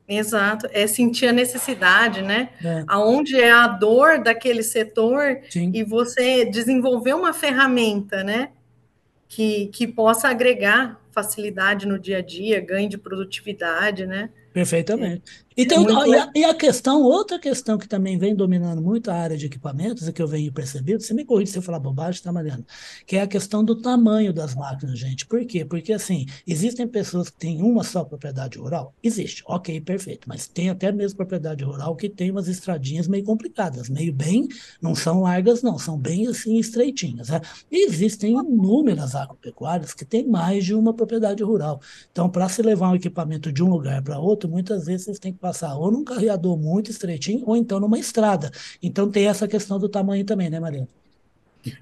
Exato, 0.08 0.68
é 0.72 0.86
sentir 0.86 1.26
a 1.26 1.32
necessidade, 1.32 2.22
né? 2.22 2.50
É. 2.62 2.84
Aonde 2.86 3.40
é 3.40 3.50
a 3.50 3.66
dor 3.68 4.22
daquele 4.22 4.62
setor 4.62 5.38
Sim. 5.48 5.70
e 5.72 5.82
você 5.84 6.44
desenvolver 6.44 7.14
uma 7.14 7.32
ferramenta, 7.32 8.22
né? 8.22 8.50
Que, 9.28 9.68
que 9.68 9.86
possa 9.86 10.28
agregar 10.28 11.00
facilidade 11.12 11.86
no 11.86 11.98
dia 11.98 12.18
a 12.18 12.20
dia, 12.20 12.60
ganho 12.60 12.88
de 12.88 12.98
produtividade, 12.98 14.06
né? 14.06 14.30
Perfeitamente. 14.52 15.22
E, 15.56 15.66
tem, 15.66 15.78
é 15.78 16.08
e, 16.08 16.14
a, 16.14 16.30
e, 16.36 16.44
a, 16.44 16.54
questão, 16.54 17.02
outra 17.02 17.38
questão 17.38 17.76
que 17.76 17.86
também 17.86 18.16
vem 18.16 18.34
dominando 18.34 18.80
muito 18.80 19.10
a 19.10 19.14
área 19.14 19.36
de 19.36 19.46
equipamentos, 19.46 20.08
e 20.08 20.12
que 20.12 20.22
eu 20.22 20.26
venho 20.26 20.52
percebendo, 20.52 21.02
você 21.02 21.12
me 21.12 21.24
corrige 21.24 21.52
se 21.52 21.58
eu 21.58 21.62
falar 21.62 21.78
bobagem, 21.78 22.22
tá, 22.22 22.32
Mariana? 22.32 22.64
Que 23.06 23.16
é 23.16 23.22
a 23.22 23.26
questão 23.26 23.62
do 23.64 23.76
tamanho 23.76 24.32
das 24.32 24.54
máquinas, 24.54 24.98
gente. 24.98 25.26
Por 25.26 25.44
quê? 25.44 25.64
Porque, 25.64 25.92
assim, 25.92 26.26
existem 26.46 26.88
pessoas 26.88 27.28
que 27.28 27.38
têm 27.38 27.62
uma 27.62 27.84
só 27.84 28.04
propriedade 28.04 28.58
rural? 28.58 28.94
Existe, 29.02 29.42
ok, 29.46 29.80
perfeito. 29.80 30.28
Mas 30.28 30.46
tem 30.46 30.70
até 30.70 30.90
mesmo 30.90 31.18
propriedade 31.18 31.64
rural 31.64 31.94
que 31.96 32.08
tem 32.08 32.30
umas 32.30 32.48
estradinhas 32.48 33.06
meio 33.06 33.24
complicadas, 33.24 33.88
meio 33.88 34.12
bem, 34.12 34.48
não 34.80 34.94
são 34.94 35.22
largas, 35.22 35.62
não, 35.62 35.78
são 35.78 35.98
bem, 35.98 36.26
assim, 36.28 36.58
estreitinhas. 36.58 37.28
Né? 37.28 37.40
E 37.70 37.86
existem 37.86 38.32
inúmeras 38.32 39.14
agropecuárias 39.14 39.92
que 39.92 40.04
têm 40.04 40.26
mais 40.26 40.64
de 40.64 40.74
uma 40.74 40.94
propriedade 40.94 41.42
rural. 41.42 41.80
Então, 42.10 42.28
para 42.28 42.48
se 42.48 42.62
levar 42.62 42.90
um 42.90 42.94
equipamento 42.94 43.52
de 43.52 43.62
um 43.62 43.68
lugar 43.68 44.02
para 44.02 44.18
outro, 44.18 44.41
muitas 44.48 44.86
vezes 44.86 45.04
vocês 45.06 45.18
têm 45.18 45.32
que 45.32 45.38
passar 45.38 45.76
ou 45.76 45.90
num 45.90 46.04
carreador 46.04 46.56
muito 46.56 46.90
estreitinho 46.90 47.44
ou 47.46 47.56
então 47.56 47.80
numa 47.80 47.98
estrada. 47.98 48.50
Então 48.82 49.10
tem 49.10 49.26
essa 49.28 49.48
questão 49.48 49.78
do 49.78 49.88
tamanho 49.88 50.24
também, 50.24 50.50
né, 50.50 50.60
Maria? 50.60 50.88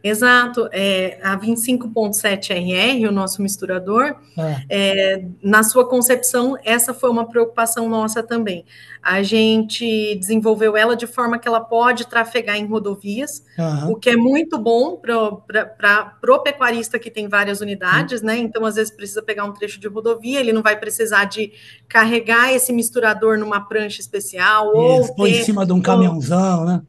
Exato, 0.02 0.68
é, 0.72 1.18
a 1.22 1.38
25.7RR, 1.38 3.08
o 3.08 3.12
nosso 3.12 3.42
misturador, 3.42 4.14
é. 4.36 4.64
É, 4.68 5.24
na 5.42 5.62
sua 5.62 5.88
concepção, 5.88 6.56
essa 6.64 6.92
foi 6.92 7.10
uma 7.10 7.26
preocupação 7.26 7.88
nossa 7.88 8.22
também. 8.22 8.64
A 9.02 9.22
gente 9.22 10.14
desenvolveu 10.16 10.76
ela 10.76 10.94
de 10.94 11.06
forma 11.06 11.38
que 11.38 11.48
ela 11.48 11.60
pode 11.60 12.06
trafegar 12.06 12.56
em 12.56 12.66
rodovias, 12.66 13.42
uhum. 13.58 13.92
o 13.92 13.96
que 13.96 14.10
é 14.10 14.16
muito 14.16 14.58
bom 14.58 14.96
para 14.96 16.12
o 16.28 16.38
pecuarista 16.40 16.98
que 16.98 17.10
tem 17.10 17.26
várias 17.26 17.62
unidades, 17.62 18.20
uhum. 18.20 18.26
né? 18.26 18.36
Então, 18.36 18.66
às 18.66 18.74
vezes, 18.74 18.94
precisa 18.94 19.22
pegar 19.22 19.44
um 19.44 19.52
trecho 19.52 19.80
de 19.80 19.88
rodovia, 19.88 20.40
ele 20.40 20.52
não 20.52 20.62
vai 20.62 20.78
precisar 20.78 21.24
de 21.24 21.52
carregar 21.88 22.52
esse 22.52 22.72
misturador 22.72 23.38
numa 23.38 23.60
prancha 23.60 24.00
especial. 24.00 24.70
Isso, 25.00 25.14
ou 25.16 25.26
em 25.26 25.42
cima 25.42 25.64
de 25.64 25.72
um 25.72 25.80
caminhãozão, 25.80 26.66
né? 26.66 26.82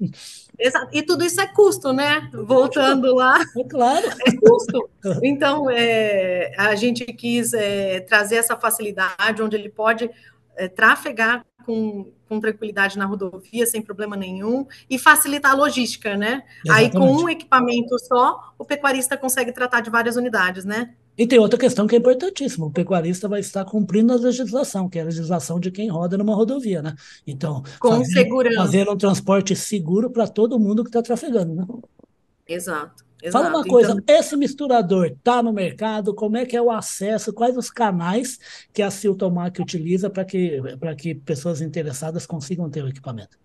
Exato. 0.61 0.89
E 0.93 1.01
tudo 1.01 1.25
isso 1.25 1.41
é 1.41 1.47
custo, 1.47 1.91
né? 1.91 2.29
Voltando 2.31 3.15
lá. 3.15 3.39
É 3.57 3.63
claro. 3.63 4.07
É 4.25 4.35
custo. 4.37 4.89
Então, 5.23 5.67
é, 5.67 6.53
a 6.55 6.75
gente 6.75 7.03
quis 7.05 7.53
é, 7.53 8.01
trazer 8.01 8.35
essa 8.35 8.55
facilidade 8.55 9.41
onde 9.41 9.55
ele 9.55 9.67
pode 9.67 10.07
é, 10.55 10.67
trafegar 10.67 11.43
com, 11.65 12.11
com 12.29 12.39
tranquilidade 12.39 12.99
na 12.99 13.05
rodovia, 13.05 13.65
sem 13.65 13.81
problema 13.81 14.15
nenhum, 14.15 14.67
e 14.87 14.99
facilitar 14.99 15.53
a 15.53 15.55
logística, 15.55 16.15
né? 16.15 16.43
Exatamente. 16.63 16.71
Aí, 16.71 16.91
com 16.91 17.23
um 17.23 17.29
equipamento 17.29 17.97
só, 17.99 18.53
o 18.59 18.65
pecuarista 18.65 19.17
consegue 19.17 19.51
tratar 19.51 19.81
de 19.81 19.89
várias 19.89 20.15
unidades, 20.15 20.65
né? 20.65 20.93
E 21.17 21.27
tem 21.27 21.39
outra 21.39 21.59
questão 21.59 21.87
que 21.87 21.95
é 21.95 21.99
importantíssima: 21.99 22.65
o 22.65 22.71
pecuarista 22.71 23.27
vai 23.27 23.39
estar 23.39 23.65
cumprindo 23.65 24.13
a 24.13 24.15
legislação, 24.15 24.89
que 24.89 24.97
é 24.97 25.01
a 25.01 25.05
legislação 25.05 25.59
de 25.59 25.71
quem 25.71 25.89
roda 25.89 26.17
numa 26.17 26.35
rodovia, 26.35 26.81
né? 26.81 26.95
Então, 27.27 27.63
com 27.79 27.89
fazendo, 27.89 28.13
segurança. 28.13 28.91
Um 28.91 28.97
transporte 28.97 29.55
seguro 29.55 30.09
para 30.09 30.27
todo 30.27 30.59
mundo 30.59 30.83
que 30.83 30.89
está 30.89 31.01
trafegando, 31.01 31.55
né? 31.55 31.65
Exato. 32.47 33.03
Exato. 33.21 33.43
Fala 33.43 33.55
uma 33.55 33.63
coisa, 33.63 33.91
então... 33.91 34.15
esse 34.15 34.35
misturador 34.35 35.05
está 35.05 35.43
no 35.43 35.53
mercado? 35.53 36.13
Como 36.15 36.37
é 36.37 36.45
que 36.45 36.57
é 36.57 36.61
o 36.61 36.71
acesso? 36.71 37.31
Quais 37.31 37.55
os 37.55 37.69
canais 37.69 38.39
que 38.73 38.81
a 38.81 38.89
Siltomac 38.89 39.61
utiliza 39.61 40.09
para 40.09 40.25
que, 40.25 40.59
que 40.97 41.13
pessoas 41.13 41.61
interessadas 41.61 42.25
consigam 42.25 42.67
ter 42.67 42.83
o 42.83 42.87
equipamento? 42.87 43.37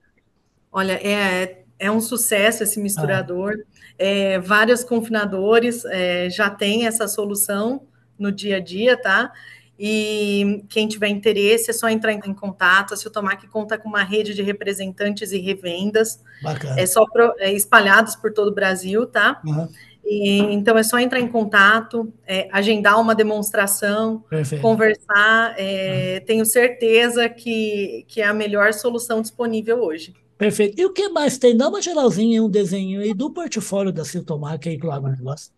Olha, 0.72 0.94
é, 0.94 1.65
é 1.78 1.90
um 1.90 2.00
sucesso 2.00 2.62
esse 2.62 2.80
misturador. 2.80 3.54
Ah. 3.58 3.76
É, 3.98 4.38
vários 4.38 4.84
confinadores 4.84 5.84
é, 5.86 6.28
já 6.28 6.50
têm 6.50 6.86
essa 6.86 7.08
solução 7.08 7.82
no 8.18 8.30
dia 8.30 8.56
a 8.56 8.60
dia, 8.60 8.96
tá? 8.96 9.32
E 9.78 10.64
quem 10.70 10.88
tiver 10.88 11.08
interesse 11.08 11.70
é 11.70 11.74
só 11.74 11.88
entrar 11.88 12.12
em 12.12 12.34
contato. 12.34 12.94
A 12.94 12.96
Siltomac 12.96 13.46
conta 13.48 13.76
com 13.76 13.88
uma 13.88 14.02
rede 14.02 14.34
de 14.34 14.42
representantes 14.42 15.32
e 15.32 15.38
revendas. 15.38 16.20
Bacana. 16.42 16.80
É 16.80 16.86
só 16.86 17.04
pro, 17.04 17.34
é, 17.38 17.52
espalhados 17.52 18.16
por 18.16 18.32
todo 18.32 18.48
o 18.48 18.54
Brasil, 18.54 19.06
tá? 19.06 19.40
Uhum. 19.44 19.68
E, 20.02 20.38
então 20.38 20.78
é 20.78 20.82
só 20.82 20.98
entrar 20.98 21.20
em 21.20 21.28
contato, 21.28 22.10
é, 22.26 22.48
agendar 22.52 22.98
uma 22.98 23.14
demonstração, 23.14 24.24
Perfeito. 24.30 24.62
conversar. 24.62 25.54
É, 25.58 26.18
uhum. 26.20 26.26
Tenho 26.26 26.46
certeza 26.46 27.28
que, 27.28 28.04
que 28.08 28.22
é 28.22 28.26
a 28.26 28.32
melhor 28.32 28.72
solução 28.72 29.20
disponível 29.20 29.82
hoje. 29.82 30.14
Perfeito. 30.38 30.78
E 30.80 30.84
o 30.84 30.92
que 30.92 31.08
mais 31.08 31.38
tem? 31.38 31.56
Dá 31.56 31.68
uma 31.68 31.80
geralzinha, 31.80 32.42
um 32.42 32.48
desenho 32.48 33.00
aí 33.00 33.14
do 33.14 33.30
portfólio 33.30 33.92
da 33.92 34.04
Siltomac 34.04 34.68
aí 34.68 34.78
para 34.78 34.88
o 34.88 34.92
agronegócio. 34.92 35.50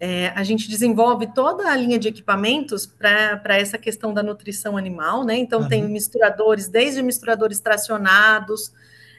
É, 0.00 0.28
a 0.34 0.42
gente 0.42 0.68
desenvolve 0.68 1.32
toda 1.32 1.70
a 1.70 1.76
linha 1.76 1.98
de 1.98 2.08
equipamentos 2.08 2.84
para 2.84 3.56
essa 3.56 3.78
questão 3.78 4.12
da 4.12 4.22
nutrição 4.22 4.76
animal, 4.76 5.24
né? 5.24 5.36
Então, 5.36 5.62
uhum. 5.62 5.68
tem 5.68 5.88
misturadores, 5.88 6.68
desde 6.68 7.00
misturadores 7.02 7.60
tracionados, 7.60 8.72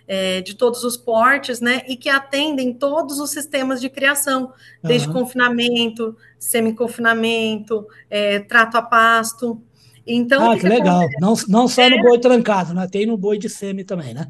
é, 0.08 0.42
de 0.42 0.54
todos 0.54 0.84
os 0.84 0.98
portes, 0.98 1.62
né? 1.62 1.82
E 1.88 1.96
que 1.96 2.10
atendem 2.10 2.74
todos 2.74 3.20
os 3.20 3.32
sistemas 3.32 3.80
de 3.80 3.90
criação, 3.90 4.52
desde 4.84 5.08
uhum. 5.08 5.14
confinamento, 5.14 6.16
semi-confinamento, 6.38 7.88
é, 8.10 8.40
trato 8.40 8.76
a 8.76 8.82
pasto. 8.82 9.62
Então, 10.06 10.52
ah, 10.52 10.56
que, 10.56 10.62
que 10.62 10.68
legal. 10.68 11.08
Não, 11.20 11.34
não 11.48 11.68
só 11.68 11.90
no 11.90 11.96
é. 11.96 12.02
boi 12.02 12.20
trancado, 12.20 12.74
né? 12.74 12.88
Tem 12.92 13.06
no 13.06 13.18
boi 13.18 13.40
de 13.40 13.50
semi 13.50 13.84
também, 13.84 14.14
né? 14.14 14.28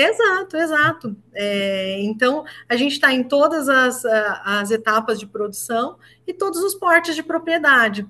Exato, 0.00 0.56
exato. 0.56 1.16
É, 1.34 2.00
então, 2.02 2.44
a 2.68 2.76
gente 2.76 2.92
está 2.92 3.12
em 3.12 3.24
todas 3.24 3.68
as, 3.68 4.04
as 4.04 4.70
etapas 4.70 5.18
de 5.18 5.26
produção 5.26 5.96
e 6.24 6.32
todos 6.32 6.62
os 6.62 6.76
portes 6.76 7.16
de 7.16 7.22
propriedade. 7.22 8.06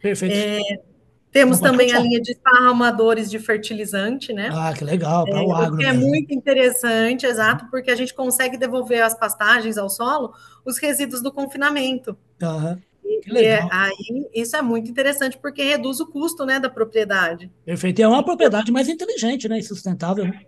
Perfeito. 0.00 0.34
É, 0.34 0.80
temos 1.30 1.60
também 1.60 1.92
a 1.92 2.00
linha 2.00 2.20
de 2.20 2.32
esparramadores 2.32 3.30
de 3.30 3.38
fertilizante, 3.38 4.32
né? 4.32 4.50
Ah, 4.52 4.74
que 4.76 4.82
legal, 4.82 5.24
para 5.26 5.40
o 5.40 5.52
é, 5.52 5.64
agro. 5.64 5.76
Que 5.76 5.84
é 5.84 5.92
muito 5.92 6.34
interessante, 6.34 7.24
exato, 7.24 7.66
porque 7.70 7.92
a 7.92 7.96
gente 7.96 8.12
consegue 8.12 8.56
devolver 8.56 9.00
às 9.00 9.14
pastagens, 9.14 9.78
ao 9.78 9.88
solo, 9.88 10.34
os 10.64 10.76
resíduos 10.76 11.22
do 11.22 11.30
confinamento. 11.30 12.18
Uhum. 12.42 12.78
E, 13.04 13.38
é, 13.38 13.60
aí, 13.70 14.28
isso 14.34 14.56
é 14.56 14.62
muito 14.62 14.90
interessante, 14.90 15.38
porque 15.38 15.62
reduz 15.62 16.00
o 16.00 16.06
custo 16.06 16.44
né, 16.44 16.58
da 16.58 16.68
propriedade. 16.68 17.48
Perfeito. 17.64 18.00
E 18.00 18.02
é 18.02 18.08
uma 18.08 18.24
propriedade 18.24 18.72
mais 18.72 18.88
inteligente 18.88 19.48
né, 19.48 19.60
e 19.60 19.62
sustentável. 19.62 20.24
Né? 20.24 20.40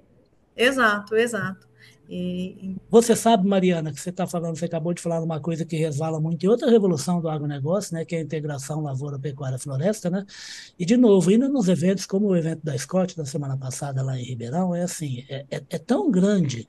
Exato, 0.60 1.16
exato. 1.16 1.70
E... 2.12 2.76
Você 2.90 3.14
sabe, 3.14 3.46
Mariana, 3.46 3.92
que 3.92 4.00
você 4.00 4.10
está 4.10 4.26
falando, 4.26 4.58
você 4.58 4.64
acabou 4.64 4.92
de 4.92 5.00
falar 5.00 5.22
uma 5.22 5.40
coisa 5.40 5.64
que 5.64 5.76
resvala 5.76 6.20
muito 6.20 6.44
em 6.44 6.48
outra 6.48 6.68
revolução 6.68 7.20
do 7.20 7.28
agronegócio, 7.28 7.94
né, 7.94 8.04
que 8.04 8.16
é 8.16 8.18
a 8.18 8.22
integração 8.22 8.82
lavoura-pecuária-floresta, 8.82 10.10
né? 10.10 10.26
E, 10.76 10.84
de 10.84 10.96
novo, 10.96 11.30
indo 11.30 11.48
nos 11.48 11.68
eventos, 11.68 12.06
como 12.06 12.26
o 12.26 12.36
evento 12.36 12.64
da 12.64 12.76
Scott 12.76 13.16
da 13.16 13.24
semana 13.24 13.56
passada 13.56 14.02
lá 14.02 14.18
em 14.18 14.24
Ribeirão, 14.24 14.74
é 14.74 14.82
assim, 14.82 15.24
é, 15.28 15.46
é, 15.50 15.62
é 15.70 15.78
tão 15.78 16.10
grande 16.10 16.68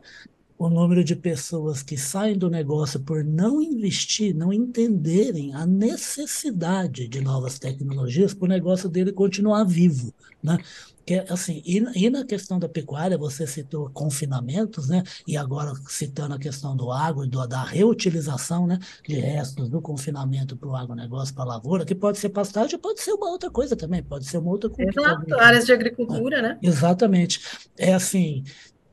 o 0.62 0.70
número 0.70 1.03
de 1.03 1.15
pessoas 1.15 1.82
que 1.82 1.98
saem 1.98 2.38
do 2.38 2.48
negócio 2.48 3.00
por 3.00 3.24
não 3.24 3.60
investir, 3.60 4.36
não 4.36 4.53
entenderem 4.53 5.56
a 5.56 5.65
necessidade 5.65 7.08
de 7.08 7.20
novas 7.20 7.58
tecnologias 7.58 8.32
para 8.32 8.46
o 8.46 8.50
negócio 8.50 8.88
dele 8.88 9.12
continuar 9.12 9.63
vivo, 9.63 10.13
né? 10.44 10.60
Que, 11.03 11.15
assim, 11.30 11.63
e, 11.65 11.84
e, 11.96 12.10
na 12.12 12.24
questão 12.24 12.60
da 12.60 12.70
pecuária, 12.70 13.18
você 13.18 13.48
citou 13.48 13.89
confinamentos, 13.89 14.88
né? 14.88 15.01
E 15.27 15.36
agora 15.36 15.74
citando 15.88 16.36
a 16.36 16.39
questão 16.39 16.77
do 16.77 16.91
agro, 16.91 17.27
do, 17.27 17.46
da 17.48 17.63
reutilização 17.63 18.68
né? 18.68 18.77
de 19.08 19.15
restos 19.15 19.68
do 19.68 19.82
confinamento 19.82 20.56
para 20.56 20.70
o 20.70 20.75
agronegócio, 20.75 21.34
para 21.34 21.44
a 21.44 21.48
lavoura, 21.48 21.86
que 21.86 21.96
pode 21.96 22.20
ser 22.20 22.30
pastagem, 22.30 22.77
pode 22.77 23.01
ser 23.01 23.13
uma 23.13 23.32
outra 23.32 23.50
coisa 23.50 23.75
também, 23.75 24.03
pode 24.03 24.25
ser 24.25 24.38
uma 24.38 24.51
outra 24.51 24.70
cultura. 24.70 25.12
Exato, 25.12 25.39
áreas 25.39 25.65
de 25.65 25.74
agricultura, 25.74 26.38
é, 26.38 26.41
né? 26.44 26.60
Exatamente. 26.62 27.41
É 27.77 27.96
assim, 27.96 28.44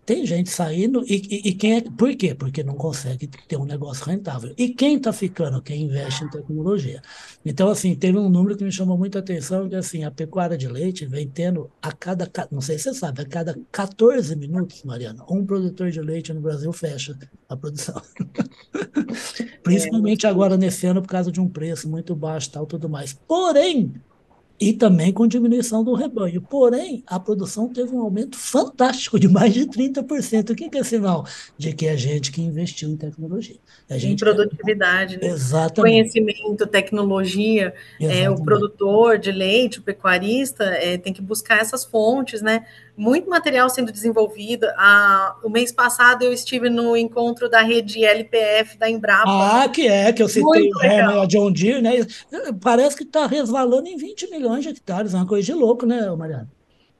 tem 0.08 0.24
gente 0.24 0.48
saindo 0.48 1.04
e, 1.06 1.16
e, 1.16 1.48
e, 1.50 1.54
quem 1.54 1.76
é, 1.76 1.80
por 1.82 2.16
quê? 2.16 2.34
Porque 2.34 2.64
não 2.64 2.74
consegue 2.74 3.26
ter 3.26 3.58
um 3.58 3.66
negócio 3.66 4.06
rentável. 4.06 4.54
E 4.56 4.70
quem 4.70 4.96
está 4.96 5.12
ficando? 5.12 5.60
Quem 5.60 5.82
investe 5.82 6.24
em 6.24 6.30
tecnologia. 6.30 7.02
Então, 7.44 7.68
assim, 7.68 7.94
teve 7.94 8.16
um 8.16 8.30
número 8.30 8.56
que 8.56 8.64
me 8.64 8.72
chamou 8.72 8.96
muita 8.96 9.18
atenção, 9.18 9.68
que 9.68 9.74
assim, 9.74 10.04
a 10.04 10.10
pecuária 10.10 10.56
de 10.56 10.66
leite 10.66 11.04
vem 11.04 11.28
tendo 11.28 11.70
a 11.82 11.92
cada, 11.92 12.26
não 12.50 12.62
sei 12.62 12.78
se 12.78 12.84
você 12.84 12.94
sabe, 12.94 13.20
a 13.20 13.26
cada 13.26 13.54
14 13.70 14.34
minutos, 14.34 14.82
Mariana, 14.82 15.26
um 15.28 15.44
produtor 15.44 15.90
de 15.90 16.00
leite 16.00 16.32
no 16.32 16.40
Brasil 16.40 16.72
fecha 16.72 17.14
a 17.46 17.54
produção. 17.54 18.00
Principalmente 19.62 20.24
é, 20.24 20.30
agora 20.30 20.56
nesse 20.56 20.86
ano 20.86 21.02
por 21.02 21.08
causa 21.08 21.30
de 21.30 21.38
um 21.38 21.50
preço 21.50 21.86
muito 21.86 22.16
baixo 22.16 22.50
tal, 22.50 22.64
tudo 22.64 22.88
mais. 22.88 23.12
Porém, 23.12 23.92
e 24.60 24.72
também 24.72 25.12
com 25.12 25.26
diminuição 25.26 25.84
do 25.84 25.94
rebanho. 25.94 26.42
Porém, 26.42 27.02
a 27.06 27.20
produção 27.20 27.68
teve 27.68 27.94
um 27.94 28.00
aumento 28.00 28.36
fantástico 28.36 29.18
de 29.18 29.28
mais 29.28 29.54
de 29.54 29.66
30%. 29.66 30.50
O 30.50 30.54
que, 30.54 30.76
é 30.76 30.82
sinal? 30.82 31.24
De 31.56 31.72
que 31.72 31.86
é 31.86 31.96
gente 31.96 32.32
que 32.32 32.42
investiu 32.42 32.88
em 32.88 32.96
tecnologia. 32.96 33.56
É 33.88 33.96
em 33.98 34.16
produtividade, 34.16 35.16
né? 35.16 35.28
Exatamente. 35.28 35.80
conhecimento, 35.80 36.66
tecnologia. 36.66 37.72
É, 38.00 38.28
o 38.28 38.42
produtor 38.42 39.18
de 39.18 39.30
leite, 39.30 39.78
o 39.78 39.82
pecuarista, 39.82 40.64
é, 40.64 40.98
tem 40.98 41.12
que 41.12 41.22
buscar 41.22 41.60
essas 41.60 41.84
fontes, 41.84 42.42
né? 42.42 42.66
Muito 42.98 43.30
material 43.30 43.70
sendo 43.70 43.92
desenvolvido. 43.92 44.66
Ah, 44.76 45.36
o 45.44 45.48
mês 45.48 45.70
passado 45.70 46.24
eu 46.24 46.32
estive 46.32 46.68
no 46.68 46.96
encontro 46.96 47.48
da 47.48 47.62
rede 47.62 48.04
LPF 48.04 48.76
da 48.76 48.90
Embrapa. 48.90 49.62
Ah, 49.62 49.68
que 49.68 49.86
é, 49.86 50.12
que 50.12 50.20
eu 50.20 50.28
citei 50.28 50.68
o 50.68 50.82
Herman, 50.82 51.22
a 51.22 51.24
John 51.26 51.52
Deere, 51.52 51.80
né? 51.80 51.92
Parece 52.60 52.96
que 52.96 53.04
está 53.04 53.24
resvalando 53.28 53.86
em 53.86 53.96
20 53.96 54.28
milhões 54.30 54.64
de 54.64 54.70
hectares, 54.70 55.14
é 55.14 55.16
uma 55.16 55.26
coisa 55.26 55.46
de 55.46 55.52
louco, 55.52 55.86
né, 55.86 56.10
Mariana? 56.10 56.50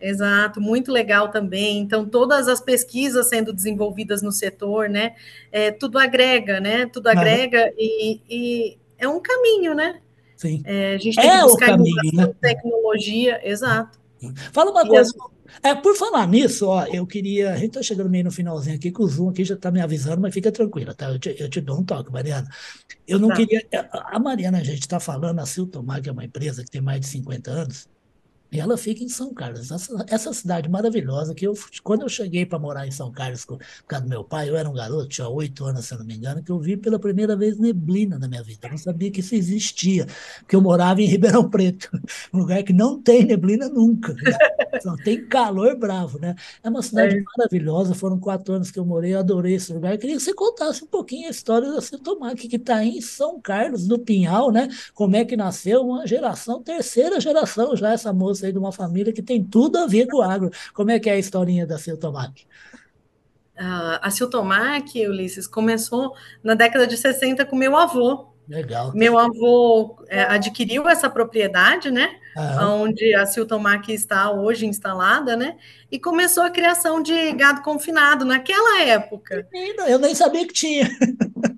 Exato, 0.00 0.61
muito 0.61 0.92
legal 0.92 1.32
também. 1.32 1.80
Então, 1.80 2.06
todas 2.06 2.46
as 2.46 2.61
pesquisas 2.61 3.28
sendo 3.28 3.52
desenvolvidas 3.52 4.22
no 4.22 4.30
setor, 4.30 4.88
né? 4.88 5.16
É, 5.50 5.72
tudo 5.72 5.98
agrega, 5.98 6.61
né? 6.61 6.87
Tudo 6.87 7.08
agrega 7.08 7.72
e, 7.76 8.20
e, 8.30 8.78
é 8.96 9.08
um 9.08 9.18
caminho, 9.18 9.74
né? 9.74 9.98
Sim. 10.37 10.62
É, 10.64 10.94
a 10.94 10.98
gente 10.98 11.16
tem 11.16 11.28
é 11.28 11.38
que 11.38 11.42
buscar 11.42 11.66
caminho, 11.66 12.12
né? 12.14 12.32
tecnologia, 12.40 13.40
exato. 13.42 13.98
Fala 14.52 14.70
uma 14.70 14.82
e 14.82 14.88
coisa. 14.88 15.12
É, 15.62 15.74
por 15.74 15.96
falar 15.96 16.26
nisso, 16.26 16.66
ó, 16.66 16.84
eu 16.87 17.06
queria. 17.06 17.52
A 17.52 17.56
gente 17.56 17.68
está 17.68 17.82
chegando 17.82 18.11
meio 18.11 18.24
no 18.24 18.30
finalzinho 18.30 18.76
aqui, 18.76 18.90
que 18.90 19.02
o 19.02 19.06
Zoom 19.06 19.30
aqui 19.30 19.44
já 19.44 19.54
está 19.54 19.70
me 19.70 19.80
avisando, 19.80 20.20
mas 20.20 20.34
fica 20.34 20.52
tranquila, 20.52 20.94
tá? 20.94 21.11
Eu 21.11 21.18
te, 21.18 21.37
eu 21.38 21.48
te 21.48 21.61
dou 21.61 21.78
um 21.80 21.84
toque, 21.84 22.12
Mariana. 22.12 22.48
Eu 23.06 23.18
não 23.18 23.28
tá. 23.28 23.37
queria. 23.37 23.66
A 23.92 24.18
Mariana, 24.18 24.58
a 24.58 24.64
gente 24.64 24.80
está 24.80 25.00
falando, 25.00 25.38
a 25.40 25.46
Siltomar, 25.46 26.02
que 26.02 26.08
é 26.08 26.12
uma 26.12 26.24
empresa 26.24 26.62
que 26.64 26.70
tem 26.70 26.80
mais 26.80 27.00
de 27.00 27.06
50 27.06 27.50
anos, 27.50 27.88
e 28.50 28.58
ela 28.58 28.78
fica 28.78 29.04
em 29.04 29.08
São 29.08 29.34
Carlos, 29.34 29.70
essa, 29.70 30.06
essa 30.08 30.32
cidade 30.32 30.68
maravilhosa 30.70 31.34
que 31.34 31.46
eu, 31.46 31.52
quando 31.82 32.02
eu 32.02 32.08
cheguei 32.08 32.46
para 32.46 32.58
morar 32.58 32.87
em 32.87 32.90
São 32.90 33.12
Carlos 33.12 33.44
por 33.44 33.58
causa 33.87 34.04
do 34.04 34.08
meu 34.08 34.24
pai, 34.24 34.48
eu 34.48 34.56
era 34.56 34.68
um 34.68 34.72
garoto, 34.72 35.06
tinha 35.08 35.28
oito 35.28 35.64
anos, 35.66 35.84
se 35.84 35.94
não 35.96 36.04
me 36.04 36.14
engano, 36.14 36.42
que 36.42 36.50
eu 36.50 36.58
vi 36.58 36.76
pela 36.76 36.98
primeira 36.98 37.37
vez 37.37 37.58
neblina 37.58 38.18
na 38.18 38.26
minha 38.26 38.42
vida. 38.42 38.66
Eu 38.66 38.70
não 38.70 38.78
sabia 38.78 39.11
que 39.11 39.20
isso 39.20 39.34
existia, 39.34 40.06
porque 40.40 40.56
eu 40.56 40.62
morava 40.62 41.02
em 41.02 41.06
Ribeirão 41.06 41.48
Preto, 41.48 41.90
um 42.32 42.38
lugar 42.38 42.62
que 42.62 42.72
não 42.72 43.00
tem 43.00 43.24
neblina 43.24 43.68
nunca. 43.68 44.14
Né? 44.14 44.32
Só 44.80 44.96
tem 44.96 45.26
calor 45.26 45.76
bravo, 45.76 46.18
né? 46.18 46.34
É 46.62 46.70
uma 46.70 46.82
cidade 46.82 47.18
é. 47.18 47.22
maravilhosa, 47.37 47.94
foram 47.94 48.18
quatro 48.18 48.54
anos 48.54 48.70
que 48.70 48.78
eu 48.78 48.84
morei, 48.84 49.14
eu 49.14 49.18
adorei 49.18 49.54
esse 49.56 49.72
lugar. 49.72 49.92
Eu 49.92 49.98
queria 49.98 50.16
que 50.16 50.22
você 50.22 50.32
contasse 50.32 50.82
um 50.82 50.87
pouquinho 50.87 51.28
a 51.28 51.30
história 51.30 51.70
da 51.70 51.82
Cetomac, 51.82 52.48
que 52.48 52.56
está 52.56 52.82
em 52.82 53.00
São 53.02 53.38
Carlos, 53.40 53.87
do 53.87 53.98
Pinhal, 53.98 54.50
né? 54.50 54.68
Como 54.94 55.16
é 55.16 55.24
que 55.24 55.37
nasceu 55.37 55.82
uma 55.82 56.06
geração, 56.06 56.62
terceira 56.62 57.20
geração 57.20 57.76
já, 57.76 57.92
essa 57.92 58.12
moça 58.12 58.38
aí 58.44 58.53
de 58.53 58.59
uma 58.59 58.72
família 58.72 59.12
que 59.12 59.22
tem 59.22 59.42
tudo 59.42 59.79
a 59.79 59.87
ver 59.87 60.07
com 60.07 60.18
o 60.18 60.22
agro. 60.22 60.51
Como 60.72 60.90
é 60.90 60.98
que 60.98 61.09
é 61.09 61.14
a 61.14 61.18
historinha 61.18 61.66
da 61.66 61.79
Siltomac? 61.79 62.46
Uh, 63.57 63.98
a 64.01 64.11
Siltomac, 64.11 65.07
Ulisses, 65.07 65.46
começou 65.46 66.14
na 66.42 66.55
década 66.55 66.87
de 66.87 66.96
60 66.96 67.44
com 67.44 67.57
meu 67.57 67.77
avô. 67.77 68.29
Legal. 68.48 68.92
Meu 68.94 69.18
avô 69.18 69.98
é, 70.09 70.22
adquiriu 70.22 70.88
essa 70.88 71.11
propriedade, 71.11 71.90
né? 71.90 72.16
Onde 72.62 73.14
a 73.14 73.27
Siltomac 73.27 73.92
está 73.92 74.31
hoje 74.31 74.64
instalada, 74.64 75.37
né? 75.37 75.57
E 75.90 75.98
começou 75.98 76.44
a 76.44 76.51
criação 76.51 77.03
de 77.03 77.33
gado 77.33 77.62
confinado 77.62 78.24
naquela 78.24 78.83
época. 78.83 79.46
Eu 79.87 79.98
nem 79.98 80.14
sabia 80.14 80.46
que 80.46 80.55
tinha. 80.55 80.88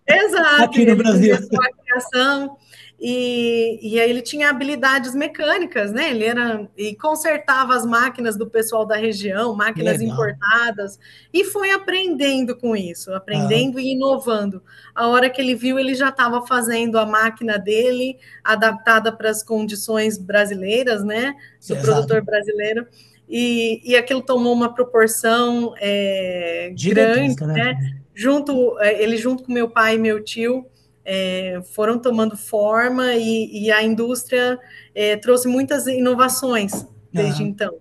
Exato. 0.08 0.62
Aqui 0.62 0.84
no 0.84 0.96
Brasil. 0.96 1.36
Começou 1.36 1.62
a 1.62 1.84
criação 1.84 2.56
e, 3.02 3.78
e 3.80 3.98
aí 3.98 4.10
ele 4.10 4.20
tinha 4.20 4.50
habilidades 4.50 5.14
mecânicas, 5.14 5.90
né? 5.90 6.10
Ele 6.10 6.24
era 6.24 6.68
e 6.76 6.94
consertava 6.94 7.74
as 7.74 7.86
máquinas 7.86 8.36
do 8.36 8.46
pessoal 8.46 8.84
da 8.84 8.94
região, 8.94 9.56
máquinas 9.56 9.98
Legal. 9.98 10.12
importadas, 10.12 10.98
e 11.32 11.42
foi 11.44 11.70
aprendendo 11.70 12.54
com 12.54 12.76
isso, 12.76 13.14
aprendendo 13.14 13.78
ah. 13.78 13.80
e 13.80 13.92
inovando. 13.92 14.62
A 14.94 15.08
hora 15.08 15.30
que 15.30 15.40
ele 15.40 15.54
viu, 15.54 15.78
ele 15.78 15.94
já 15.94 16.10
estava 16.10 16.46
fazendo 16.46 16.98
a 16.98 17.06
máquina 17.06 17.58
dele 17.58 18.18
adaptada 18.44 19.10
para 19.10 19.30
as 19.30 19.42
condições 19.42 20.18
brasileiras, 20.18 21.02
né? 21.02 21.34
Do 21.66 21.72
Exato. 21.72 21.80
produtor 21.80 22.22
brasileiro. 22.22 22.86
E, 23.26 23.80
e 23.82 23.96
aquilo 23.96 24.20
tomou 24.20 24.52
uma 24.52 24.74
proporção 24.74 25.72
é, 25.78 26.70
grande, 26.76 27.46
né? 27.46 27.54
né? 27.54 28.00
Junto, 28.14 28.78
é, 28.78 29.02
ele 29.02 29.16
junto 29.16 29.44
com 29.44 29.52
meu 29.52 29.70
pai 29.70 29.94
e 29.94 29.98
meu 29.98 30.22
tio 30.22 30.66
é, 31.04 31.60
foram 31.74 31.98
tomando 31.98 32.36
forma 32.36 33.14
e, 33.14 33.64
e 33.64 33.70
a 33.70 33.82
indústria 33.82 34.58
é, 34.94 35.16
trouxe 35.16 35.48
muitas 35.48 35.86
inovações 35.86 36.86
desde 37.12 37.42
uhum. 37.42 37.48
então, 37.48 37.74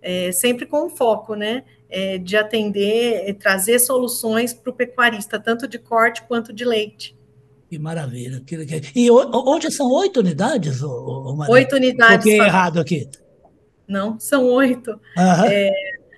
é, 0.00 0.32
sempre 0.32 0.66
com 0.66 0.88
foco, 0.88 1.34
né, 1.34 1.64
é, 1.88 2.18
de 2.18 2.36
atender, 2.36 3.34
trazer 3.34 3.78
soluções 3.78 4.52
para 4.52 4.70
o 4.70 4.74
pecuarista, 4.74 5.38
tanto 5.38 5.68
de 5.68 5.78
corte 5.78 6.22
quanto 6.22 6.52
de 6.52 6.64
leite. 6.64 7.16
Que 7.68 7.78
maravilha. 7.78 8.42
E 8.94 9.10
hoje 9.10 9.70
são 9.70 9.90
oito 9.92 10.20
unidades, 10.20 10.82
Oito 11.48 11.76
unidades. 11.76 12.26
Errado 12.26 12.80
aqui. 12.80 13.08
Não, 13.88 14.18
são 14.18 14.44
oito. 14.46 14.90
Uhum. 14.90 15.44
É, 15.46 15.70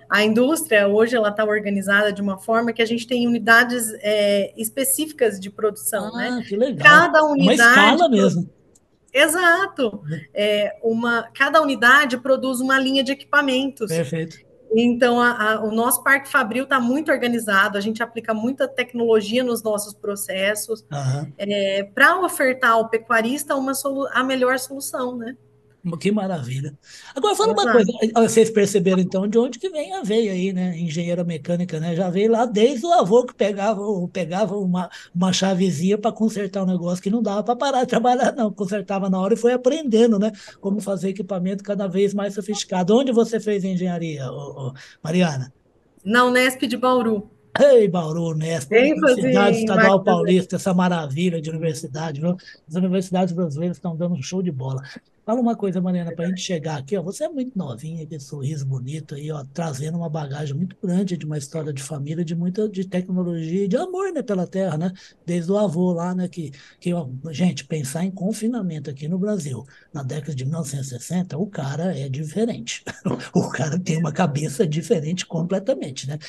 a 0.09 0.23
indústria 0.23 0.87
hoje 0.87 1.15
ela 1.15 1.29
está 1.29 1.43
organizada 1.43 2.11
de 2.11 2.21
uma 2.21 2.37
forma 2.37 2.73
que 2.73 2.81
a 2.81 2.85
gente 2.85 3.07
tem 3.07 3.27
unidades 3.27 3.93
é, 4.01 4.53
específicas 4.57 5.39
de 5.39 5.49
produção, 5.49 6.11
ah, 6.13 6.17
né? 6.17 6.43
Que 6.47 6.55
legal. 6.55 6.85
Cada 6.85 7.23
unidade. 7.23 7.61
Uma 7.61 7.69
escala 7.69 8.09
mesmo. 8.09 8.49
Exato. 9.13 10.03
É, 10.33 10.77
uma, 10.83 11.29
cada 11.33 11.61
unidade 11.61 12.17
produz 12.17 12.59
uma 12.59 12.77
linha 12.77 13.03
de 13.03 13.13
equipamentos. 13.13 13.87
Perfeito. 13.87 14.37
Então, 14.77 15.21
a, 15.21 15.53
a, 15.53 15.63
o 15.63 15.71
nosso 15.71 16.03
parque 16.03 16.29
fabril 16.29 16.65
está 16.65 16.81
muito 16.81 17.09
organizado, 17.09 17.77
a 17.77 17.81
gente 17.81 18.03
aplica 18.03 18.33
muita 18.33 18.67
tecnologia 18.67 19.41
nos 19.41 19.63
nossos 19.63 19.93
processos 19.93 20.81
uhum. 20.91 21.31
é, 21.37 21.83
para 21.83 22.19
ofertar 22.19 22.71
ao 22.71 22.89
pecuarista 22.89 23.55
uma 23.55 23.71
a 24.11 24.23
melhor 24.23 24.59
solução, 24.59 25.15
né? 25.15 25.37
Que 25.99 26.11
maravilha. 26.11 26.75
Agora, 27.13 27.35
fala 27.35 27.53
uma 27.53 27.71
coisa, 27.71 27.91
vocês 28.15 28.49
perceberam 28.49 28.99
então 28.99 29.27
de 29.27 29.37
onde 29.37 29.59
que 29.59 29.69
vem 29.69 29.93
a 29.93 30.01
veia 30.01 30.31
aí, 30.31 30.51
né? 30.51 30.75
Engenheira 30.79 31.23
mecânica, 31.23 31.79
né? 31.79 31.95
Já 31.95 32.09
veio 32.09 32.31
lá 32.31 32.45
desde 32.47 32.83
o 32.87 32.91
avô 32.91 33.23
que 33.23 33.35
pegava, 33.35 33.81
pegava 34.11 34.57
uma, 34.57 34.89
uma 35.13 35.31
chavezinha 35.31 35.95
para 35.95 36.11
consertar 36.11 36.63
um 36.63 36.65
negócio 36.65 37.03
que 37.03 37.11
não 37.11 37.21
dava 37.21 37.43
para 37.43 37.55
parar 37.55 37.83
de 37.83 37.89
trabalhar, 37.89 38.33
não. 38.35 38.51
Consertava 38.51 39.11
na 39.11 39.19
hora 39.19 39.35
e 39.35 39.37
foi 39.37 39.53
aprendendo, 39.53 40.17
né? 40.17 40.31
Como 40.59 40.81
fazer 40.81 41.09
equipamento 41.09 41.63
cada 41.63 41.87
vez 41.87 42.15
mais 42.15 42.33
sofisticado. 42.33 42.95
Onde 42.95 43.11
você 43.11 43.39
fez 43.39 43.63
engenharia, 43.63 44.25
ô, 44.31 44.69
ô, 44.69 44.73
Mariana? 45.03 45.53
Na 46.03 46.25
Unesp 46.25 46.63
de 46.63 46.77
Bauru. 46.77 47.29
Ei, 47.59 47.87
Bauru, 47.87 48.31
Unesp, 48.31 48.69
Universidade 48.71 49.59
Estadual 49.59 50.03
Paulista, 50.03 50.57
essa 50.57 50.73
maravilha 50.73 51.39
de 51.39 51.49
universidade, 51.49 52.19
viu? 52.19 52.35
As 52.67 52.75
universidades 52.75 53.33
brasileiras 53.33 53.77
estão 53.77 53.95
dando 53.95 54.15
um 54.15 54.21
show 54.21 54.41
de 54.41 54.51
bola. 54.51 54.81
Fala 55.25 55.41
uma 55.41 55.55
coisa, 55.55 55.81
Mariana, 55.81 56.13
para 56.15 56.25
a 56.25 56.27
gente 56.27 56.41
chegar 56.41 56.77
aqui, 56.77 56.95
ó, 56.95 57.01
você 57.01 57.23
é 57.23 57.29
muito 57.29 57.57
novinha, 57.57 58.05
com 58.05 58.19
sorriso 58.19 58.63
bonito 58.63 59.15
aí, 59.15 59.31
ó, 59.31 59.43
trazendo 59.51 59.97
uma 59.97 60.07
bagagem 60.07 60.53
muito 60.53 60.77
grande 60.79 61.17
de 61.17 61.25
uma 61.25 61.35
história 61.35 61.73
de 61.73 61.81
família, 61.81 62.23
de 62.23 62.35
muita 62.35 62.69
de 62.69 62.87
tecnologia 62.87 63.63
e 63.65 63.67
de 63.67 63.75
amor, 63.75 64.13
né, 64.13 64.21
pela 64.21 64.45
terra, 64.45 64.77
né? 64.77 64.91
Desde 65.25 65.51
o 65.51 65.57
avô 65.57 65.91
lá, 65.93 66.13
né, 66.13 66.27
que, 66.27 66.51
que 66.79 66.93
ó, 66.93 67.09
gente, 67.31 67.65
pensar 67.65 68.05
em 68.05 68.11
confinamento 68.11 68.87
aqui 68.87 69.07
no 69.07 69.17
Brasil, 69.17 69.65
na 69.91 70.03
década 70.03 70.35
de 70.35 70.45
1960, 70.45 71.35
o 71.39 71.47
cara 71.47 71.97
é 71.97 72.07
diferente. 72.07 72.83
o 73.33 73.49
cara 73.49 73.79
tem 73.79 73.97
uma 73.97 74.11
cabeça 74.11 74.67
diferente 74.67 75.25
completamente, 75.25 76.07
né? 76.07 76.19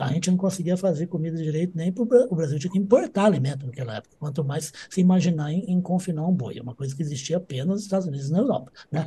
A 0.00 0.12
gente 0.12 0.28
não 0.28 0.36
conseguia 0.36 0.76
fazer 0.76 1.06
comida 1.06 1.36
direito 1.36 1.76
nem 1.76 1.92
para 1.92 2.02
o 2.02 2.34
Brasil, 2.34 2.58
tinha 2.58 2.72
que 2.72 2.78
importar 2.78 3.26
alimento 3.26 3.64
naquela 3.64 3.98
época, 3.98 4.16
quanto 4.18 4.42
mais 4.42 4.72
se 4.90 5.00
imaginar 5.00 5.52
em, 5.52 5.70
em 5.70 5.80
confinar 5.80 6.26
um 6.26 6.34
boi, 6.34 6.58
é 6.58 6.62
uma 6.62 6.74
coisa 6.74 6.96
que 6.96 7.02
existia 7.02 7.36
apenas 7.36 7.68
nos 7.68 7.82
Estados 7.82 8.08
Unidos, 8.08 8.28
né? 8.28 8.39
Europa. 8.40 8.72
Né? 8.90 9.06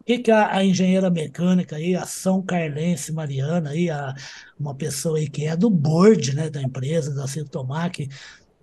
O 0.00 0.04
que, 0.04 0.30
a, 0.30 0.56
a, 0.56 0.64
engenheira 0.64 1.10
mecânica 1.10 1.76
aí, 1.76 1.94
a 1.94 2.04
São 2.04 2.42
Carlense 2.42 3.12
Mariana, 3.12 3.70
aí, 3.70 3.88
a, 3.88 4.14
uma 4.58 4.74
pessoa 4.74 5.18
aí 5.18 5.28
que 5.28 5.46
é 5.46 5.56
do 5.56 5.70
board 5.70 6.34
né, 6.34 6.50
da 6.50 6.60
empresa, 6.60 7.14
da 7.14 7.26
Cintomac, 7.26 8.08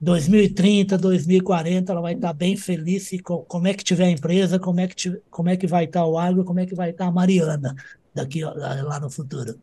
2030, 0.01 0.97
2040, 0.97 1.91
ela 1.91 2.01
vai 2.01 2.13
estar 2.13 2.33
bem 2.33 2.55
feliz 2.55 3.11
e 3.11 3.19
com, 3.19 3.39
como 3.39 3.67
é 3.67 3.73
que 3.73 3.83
tiver 3.83 4.05
a 4.05 4.11
empresa, 4.11 4.59
como 4.59 4.79
é 4.79 4.87
que, 4.87 5.21
como 5.29 5.49
é 5.49 5.57
que 5.57 5.67
vai 5.67 5.85
estar 5.85 6.05
o 6.05 6.17
agro, 6.17 6.43
como 6.43 6.59
é 6.59 6.65
que 6.65 6.75
vai 6.75 6.91
estar 6.91 7.07
a 7.07 7.11
Mariana 7.11 7.75
daqui 8.13 8.43
lá 8.43 8.99
no 8.99 9.09
futuro. 9.09 9.59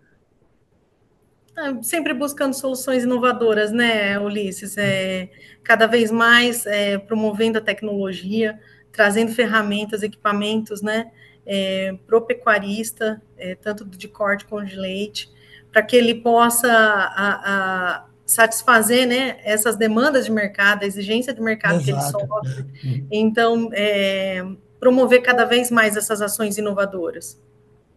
Ah, 1.56 1.82
sempre 1.82 2.12
buscando 2.12 2.52
soluções 2.52 3.04
inovadoras, 3.04 3.72
né, 3.72 4.18
Ulisses? 4.18 4.76
É, 4.76 5.30
cada 5.62 5.86
vez 5.86 6.10
mais 6.10 6.66
é, 6.66 6.98
promovendo 6.98 7.56
a 7.56 7.62
tecnologia, 7.62 8.60
trazendo 8.96 9.30
ferramentas, 9.32 10.02
equipamentos, 10.02 10.80
né, 10.80 11.11
é, 11.44 11.94
para 12.06 12.16
o 12.16 12.22
pecuarista, 12.22 13.22
é, 13.37 13.54
tanto 13.54 13.85
de 13.85 14.09
corte 14.09 14.46
como 14.46 14.64
de 14.64 14.74
leite, 14.74 15.30
para 15.70 15.82
que 15.82 15.94
ele 15.94 16.14
possa 16.14 16.72
a, 16.72 17.40
a 17.44 18.06
satisfazer, 18.24 19.06
né, 19.06 19.38
essas 19.44 19.76
demandas 19.76 20.24
de 20.24 20.32
mercado, 20.32 20.82
a 20.82 20.87
exigência 20.87 21.32
de 21.35 21.40
mercado 21.40 21.80
Exato. 21.80 21.85
que 21.85 21.90
ele 21.92 22.00
sofre. 22.00 22.62
Uhum. 22.82 23.06
Então, 23.12 23.70
é, 23.74 24.44
promover 24.80 25.22
cada 25.22 25.44
vez 25.44 25.70
mais 25.70 25.96
essas 25.96 26.22
ações 26.22 26.56
inovadoras. 26.56 27.40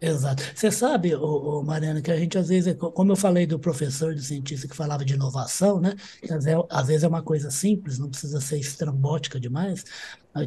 Exato. 0.02 0.42
Você 0.54 0.70
sabe, 0.70 1.14
ô, 1.14 1.60
ô, 1.60 1.62
Mariana, 1.62 2.00
que 2.00 2.10
a 2.10 2.16
gente 2.16 2.38
às 2.38 2.48
vezes, 2.48 2.74
como 2.78 3.12
eu 3.12 3.16
falei 3.16 3.46
do 3.46 3.58
professor, 3.58 4.14
do 4.14 4.22
cientista 4.22 4.66
que 4.66 4.74
falava 4.74 5.04
de 5.04 5.12
inovação, 5.12 5.78
né? 5.78 5.94
Às 6.22 6.44
vezes, 6.44 6.64
às 6.70 6.86
vezes 6.86 7.02
é 7.04 7.08
uma 7.08 7.22
coisa 7.22 7.50
simples, 7.50 7.98
não 7.98 8.08
precisa 8.08 8.40
ser 8.40 8.58
estrambótica 8.58 9.38
demais. 9.38 9.84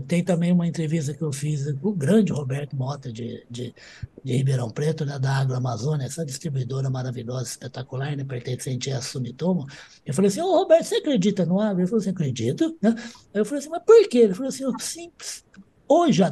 Tem 0.07 0.23
também 0.23 0.51
uma 0.51 0.65
entrevista 0.65 1.13
que 1.13 1.21
eu 1.21 1.31
fiz 1.31 1.71
com 1.73 1.89
o 1.89 1.93
grande 1.93 2.31
Roberto 2.31 2.75
Mota, 2.75 3.11
de, 3.11 3.45
de, 3.47 3.75
de 4.23 4.33
Ribeirão 4.37 4.71
Preto, 4.71 5.05
né, 5.05 5.19
da 5.19 5.35
Agroamazônia, 5.37 6.05
essa 6.05 6.25
distribuidora 6.25 6.89
maravilhosa, 6.89 7.43
espetacular, 7.43 8.15
né, 8.15 8.23
pertencente 8.23 8.89
à 8.91 9.01
Sumitomo. 9.01 9.67
Eu 10.03 10.13
falei 10.15 10.29
assim, 10.29 10.41
ô 10.41 10.51
Roberto, 10.57 10.85
você 10.85 10.95
acredita 10.95 11.45
no 11.45 11.59
agro? 11.59 11.81
Ele 11.81 11.87
falou 11.87 12.01
assim, 12.01 12.09
acredito. 12.09 12.75
Né? 12.81 12.95
Eu 13.33 13.45
falei 13.45 13.59
assim, 13.59 13.69
mas 13.69 13.83
por 13.83 14.07
quê? 14.09 14.19
Ele 14.19 14.33
falou 14.33 14.49
assim, 14.49 14.63
simples 14.79 15.43
Hoje, 15.87 16.23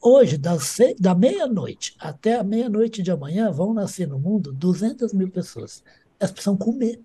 hoje 0.00 0.36
das 0.36 0.64
seis, 0.64 0.96
da 0.98 1.14
meia-noite 1.14 1.94
até 1.98 2.36
a 2.36 2.44
meia-noite 2.44 3.02
de 3.02 3.10
amanhã, 3.10 3.50
vão 3.50 3.72
nascer 3.72 4.06
no 4.06 4.18
mundo 4.18 4.52
200 4.52 5.12
mil 5.12 5.30
pessoas. 5.30 5.82
Elas 6.20 6.30
precisam 6.30 6.56
comer. 6.56 7.00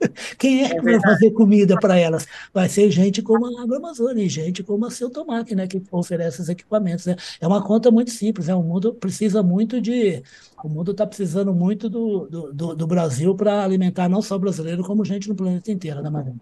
Quem 0.38 0.62
é, 0.62 0.66
é 0.66 0.74
que 0.74 0.80
vai 0.80 1.00
fazer 1.00 1.30
comida 1.32 1.76
para 1.78 1.96
elas? 1.98 2.26
Vai 2.52 2.68
ser 2.68 2.90
gente 2.90 3.20
como 3.20 3.46
a 3.46 3.62
Agroamazônia, 3.62 4.28
gente 4.28 4.62
como 4.62 4.86
a 4.86 4.90
Seu 4.90 5.10
Tomate, 5.10 5.54
né, 5.54 5.66
que 5.66 5.82
oferece 5.90 6.40
os 6.40 6.48
equipamentos. 6.48 7.06
Né? 7.06 7.16
É 7.40 7.46
uma 7.46 7.62
conta 7.62 7.90
muito 7.90 8.10
simples, 8.10 8.46
né? 8.46 8.54
o 8.54 8.62
mundo 8.62 8.94
precisa 8.94 9.42
muito 9.42 9.80
de. 9.80 10.22
O 10.62 10.68
mundo 10.68 10.92
está 10.92 11.06
precisando 11.06 11.52
muito 11.52 11.88
do, 11.88 12.26
do, 12.26 12.52
do, 12.52 12.74
do 12.76 12.86
Brasil 12.86 13.34
para 13.34 13.62
alimentar 13.62 14.08
não 14.08 14.22
só 14.22 14.38
brasileiro, 14.38 14.84
como 14.84 15.04
gente 15.04 15.28
no 15.28 15.34
planeta 15.34 15.70
inteiro, 15.70 16.02
né, 16.02 16.10
Marina? 16.10 16.36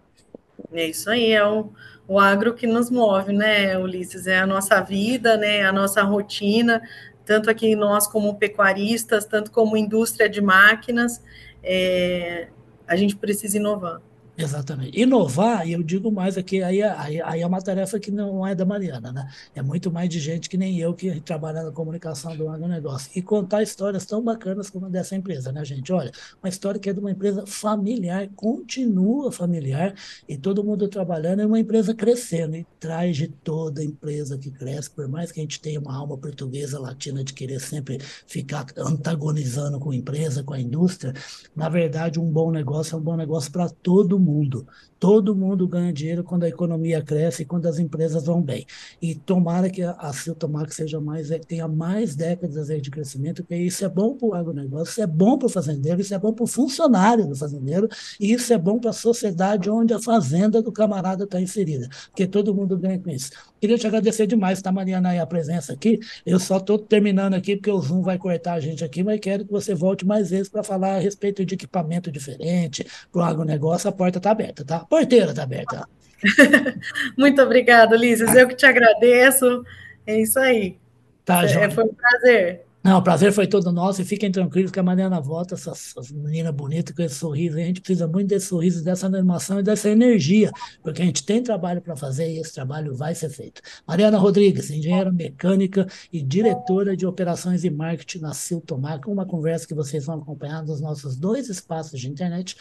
É 0.71 0.85
isso 0.87 1.09
aí, 1.09 1.31
é 1.31 1.45
o, 1.45 1.71
o 2.07 2.19
agro 2.19 2.53
que 2.53 2.67
nos 2.67 2.89
move, 2.89 3.33
né, 3.33 3.77
Ulisses? 3.77 4.27
É 4.27 4.39
a 4.39 4.47
nossa 4.47 4.81
vida, 4.81 5.37
né, 5.37 5.65
a 5.65 5.71
nossa 5.71 6.01
rotina, 6.03 6.81
tanto 7.25 7.49
aqui 7.49 7.75
nós 7.75 8.07
como 8.07 8.35
pecuaristas, 8.35 9.25
tanto 9.25 9.51
como 9.51 9.77
indústria 9.77 10.29
de 10.29 10.41
máquinas, 10.41 11.21
é, 11.63 12.47
a 12.87 12.95
gente 12.95 13.15
precisa 13.15 13.57
inovar. 13.57 14.01
Exatamente. 14.37 14.99
Inovar, 15.01 15.67
e 15.67 15.73
eu 15.73 15.81
digo 15.81 16.11
mais 16.11 16.37
aqui, 16.37 16.61
aí, 16.61 16.83
aí, 16.83 17.19
aí, 17.23 17.41
é 17.41 17.47
uma 17.47 17.59
tarefa 17.59 17.99
que 17.99 18.11
não 18.11 18.45
é 18.45 18.53
da 18.53 18.63
Mariana, 18.65 19.11
né? 19.11 19.27
É 19.55 19.63
muito 19.63 19.91
mais 19.91 20.07
de 20.09 20.19
gente 20.19 20.47
que 20.47 20.55
nem 20.55 20.77
eu 20.77 20.93
que 20.93 21.19
trabalha 21.21 21.63
na 21.63 21.71
comunicação 21.71 22.37
do 22.37 22.47
agronegócio. 22.47 23.09
E 23.15 23.21
contar 23.21 23.63
histórias 23.63 24.05
tão 24.05 24.23
bacanas 24.23 24.69
como 24.69 24.91
dessa 24.91 25.15
empresa, 25.15 25.51
né, 25.51 25.65
gente? 25.65 25.91
Olha, 25.91 26.11
uma 26.41 26.49
história 26.49 26.79
que 26.79 26.87
é 26.87 26.93
de 26.93 26.99
uma 26.99 27.09
empresa 27.09 27.47
familiar, 27.47 28.29
continua 28.35 29.31
familiar, 29.31 29.95
e 30.29 30.37
todo 30.37 30.63
mundo 30.63 30.87
trabalhando, 30.87 31.41
é 31.41 31.45
uma 31.47 31.59
empresa 31.59 31.95
crescendo, 31.95 32.55
e 32.57 32.67
traz 32.79 33.17
de 33.17 33.27
toda 33.29 33.83
empresa 33.83 34.37
que 34.37 34.51
cresce, 34.51 34.91
por 34.91 35.07
mais 35.07 35.31
que 35.31 35.39
a 35.39 35.43
gente 35.43 35.59
tenha 35.59 35.79
uma 35.79 35.95
alma 35.95 36.15
portuguesa, 36.15 36.79
latina, 36.79 37.23
de 37.23 37.33
querer 37.33 37.59
sempre 37.59 37.97
ficar 38.27 38.67
antagonizando 38.77 39.79
com 39.79 39.89
a 39.89 39.95
empresa, 39.95 40.43
com 40.43 40.53
a 40.53 40.61
indústria, 40.61 41.11
na 41.55 41.69
verdade, 41.69 42.19
um 42.19 42.31
bom 42.31 42.51
negócio 42.51 42.95
é 42.95 42.99
um 42.99 43.01
bom 43.01 43.15
negócio 43.15 43.51
para 43.51 43.67
todo 43.67 44.19
mundo 44.19 44.26
mundo. 44.27 44.67
Todo 44.99 45.35
mundo 45.35 45.67
ganha 45.67 45.93
dinheiro 45.93 46.23
quando 46.23 46.43
a 46.43 46.49
economia 46.49 47.01
cresce 47.01 47.45
quando 47.45 47.67
as 47.67 47.79
empresas 47.79 48.25
vão 48.25 48.41
bem. 48.41 48.65
E 49.01 49.15
tomara 49.15 49.69
que 49.69 49.81
a, 49.81 49.91
a 49.91 50.11
Siltomac 50.11 50.73
seja 50.73 50.99
mais, 50.99 51.31
é, 51.31 51.39
tenha 51.39 51.67
mais 51.67 52.15
décadas 52.15 52.67
de 52.67 52.91
crescimento, 52.91 53.43
porque 53.43 53.55
isso 53.55 53.85
é 53.85 53.89
bom 53.89 54.15
para 54.15 54.27
o 54.27 54.33
agronegócio, 54.33 54.91
isso 54.91 55.01
é 55.01 55.07
bom 55.07 55.37
para 55.37 55.45
o 55.45 55.49
fazendeiro, 55.49 56.01
isso 56.01 56.13
é 56.13 56.19
bom 56.19 56.33
para 56.33 56.43
o 56.43 56.47
funcionário 56.47 57.27
do 57.27 57.35
fazendeiro, 57.35 57.87
e 58.19 58.33
isso 58.33 58.51
é 58.51 58.57
bom 58.57 58.79
para 58.79 58.89
a 58.89 58.93
sociedade 58.93 59.69
onde 59.69 59.93
a 59.93 60.01
fazenda 60.01 60.61
do 60.61 60.71
camarada 60.71 61.23
está 61.23 61.39
inserida, 61.39 61.87
porque 62.07 62.27
todo 62.27 62.53
mundo 62.53 62.77
ganha 62.77 62.99
com 62.99 63.09
isso. 63.09 63.31
Queria 63.59 63.77
te 63.77 63.87
agradecer 63.87 64.27
demais, 64.27 64.61
tá, 64.61 64.71
Mariana, 64.71 65.09
aí 65.09 65.19
a 65.19 65.25
presença 65.25 65.73
aqui. 65.73 65.99
Eu 66.23 66.39
só 66.39 66.57
estou 66.57 66.77
terminando 66.77 67.33
aqui, 67.33 67.55
porque 67.55 67.71
o 67.71 67.81
Zoom 67.81 68.03
vai 68.03 68.17
cortar 68.17 68.53
a 68.53 68.59
gente 68.59 68.83
aqui, 68.83 69.03
mas 69.03 69.19
quero 69.19 69.45
que 69.45 69.51
você 69.51 69.73
volte 69.73 70.05
mais 70.05 70.29
vezes 70.29 70.47
para 70.47 70.63
falar 70.63 70.95
a 70.95 70.99
respeito 70.99 71.43
de 71.43 71.55
equipamento 71.55 72.11
diferente 72.11 72.85
para 73.11 73.21
o 73.21 73.25
agronegócio. 73.25 73.89
A 73.89 73.91
porta 73.91 74.16
está 74.17 74.31
aberta, 74.31 74.65
tá? 74.65 74.79
porteira 74.79 75.31
está 75.31 75.43
aberta. 75.43 75.87
Muito 77.17 77.41
obrigada, 77.41 77.95
Ulisses. 77.95 78.33
Eu 78.35 78.47
que 78.47 78.55
te 78.55 78.65
agradeço. 78.65 79.63
É 80.05 80.21
isso 80.21 80.39
aí. 80.39 80.77
Tá, 81.25 81.43
é, 81.43 81.69
Foi 81.69 81.83
um 81.83 81.93
prazer. 81.93 82.67
Não, 82.87 82.99
o 82.99 83.01
prazer 83.01 83.33
foi 83.33 83.45
todo 83.45 83.69
nosso 83.69 84.01
e 84.01 84.05
fiquem 84.05 84.31
tranquilos 84.31 84.71
que 84.71 84.79
a 84.79 84.83
Mariana 84.83 85.19
volta, 85.19 85.55
essas, 85.55 85.89
essas 85.89 86.09
meninas 86.09 86.53
bonitas 86.53 86.95
com 86.95 87.01
esse 87.01 87.15
sorriso. 87.15 87.57
A 87.57 87.59
gente 87.59 87.81
precisa 87.81 88.07
muito 88.07 88.29
desse 88.29 88.45
sorriso, 88.45 88.81
dessa 88.81 89.07
animação 89.07 89.59
e 89.59 89.63
dessa 89.63 89.89
energia, 89.89 90.51
porque 90.81 91.01
a 91.01 91.05
gente 91.05 91.25
tem 91.25 91.43
trabalho 91.43 91.81
para 91.81 91.97
fazer 91.97 92.31
e 92.31 92.39
esse 92.39 92.53
trabalho 92.53 92.95
vai 92.95 93.13
ser 93.13 93.29
feito. 93.29 93.61
Mariana 93.85 94.17
Rodrigues, 94.17 94.69
engenheira 94.69 95.11
mecânica 95.11 95.85
e 96.13 96.21
diretora 96.21 96.95
de 96.95 97.05
operações 97.05 97.65
e 97.65 97.69
marketing 97.69 98.19
na 98.19 98.33
Siltomar, 98.33 99.01
uma 99.05 99.25
conversa 99.25 99.67
que 99.67 99.73
vocês 99.73 100.05
vão 100.05 100.19
acompanhar 100.19 100.63
nos 100.63 100.79
nossos 100.79 101.17
dois 101.17 101.49
espaços 101.49 101.99
de 101.99 102.09
internet, 102.09 102.55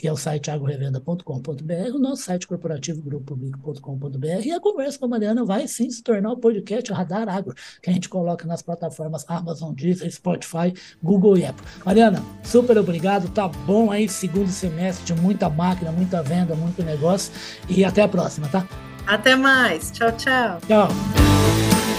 que 0.00 0.08
é 0.08 0.12
o 0.12 0.16
site 0.16 0.50
agrorevenda.com.br, 0.50 1.94
o 1.94 1.98
nosso 1.98 2.22
site 2.22 2.46
corporativo 2.46 3.02
grupopublico.com.br, 3.02 4.46
e 4.46 4.50
a 4.50 4.58
conversa 4.58 4.98
com 4.98 5.04
a 5.04 5.08
Mariana 5.08 5.44
vai 5.44 5.68
sim 5.68 5.90
se 5.90 6.02
tornar 6.02 6.32
o 6.32 6.38
podcast 6.38 6.90
Radar 6.90 7.28
Agro, 7.28 7.54
que 7.82 7.90
a 7.90 7.92
gente 7.92 8.08
coloca 8.08 8.46
nas 8.46 8.62
plataformas 8.62 9.26
Amazon, 9.28 9.74
Deezer, 9.74 10.10
Spotify, 10.10 10.72
Google 11.02 11.36
e 11.36 11.44
Apple. 11.44 11.66
Mariana, 11.84 12.22
super 12.42 12.78
obrigado, 12.78 13.28
tá 13.28 13.46
bom 13.46 13.90
aí, 13.90 14.08
segundo 14.08 14.48
semestre 14.48 15.04
de 15.04 15.20
muita 15.20 15.50
máquina, 15.50 15.92
muita 15.92 16.22
venda, 16.22 16.54
muito 16.54 16.82
negócio, 16.82 17.30
e 17.68 17.84
até 17.84 18.00
a 18.00 18.08
próxima, 18.08 18.48
tá? 18.48 18.66
Até 19.06 19.36
mais, 19.36 19.90
tchau, 19.90 20.12
tchau. 20.12 20.60
Tchau. 20.66 21.89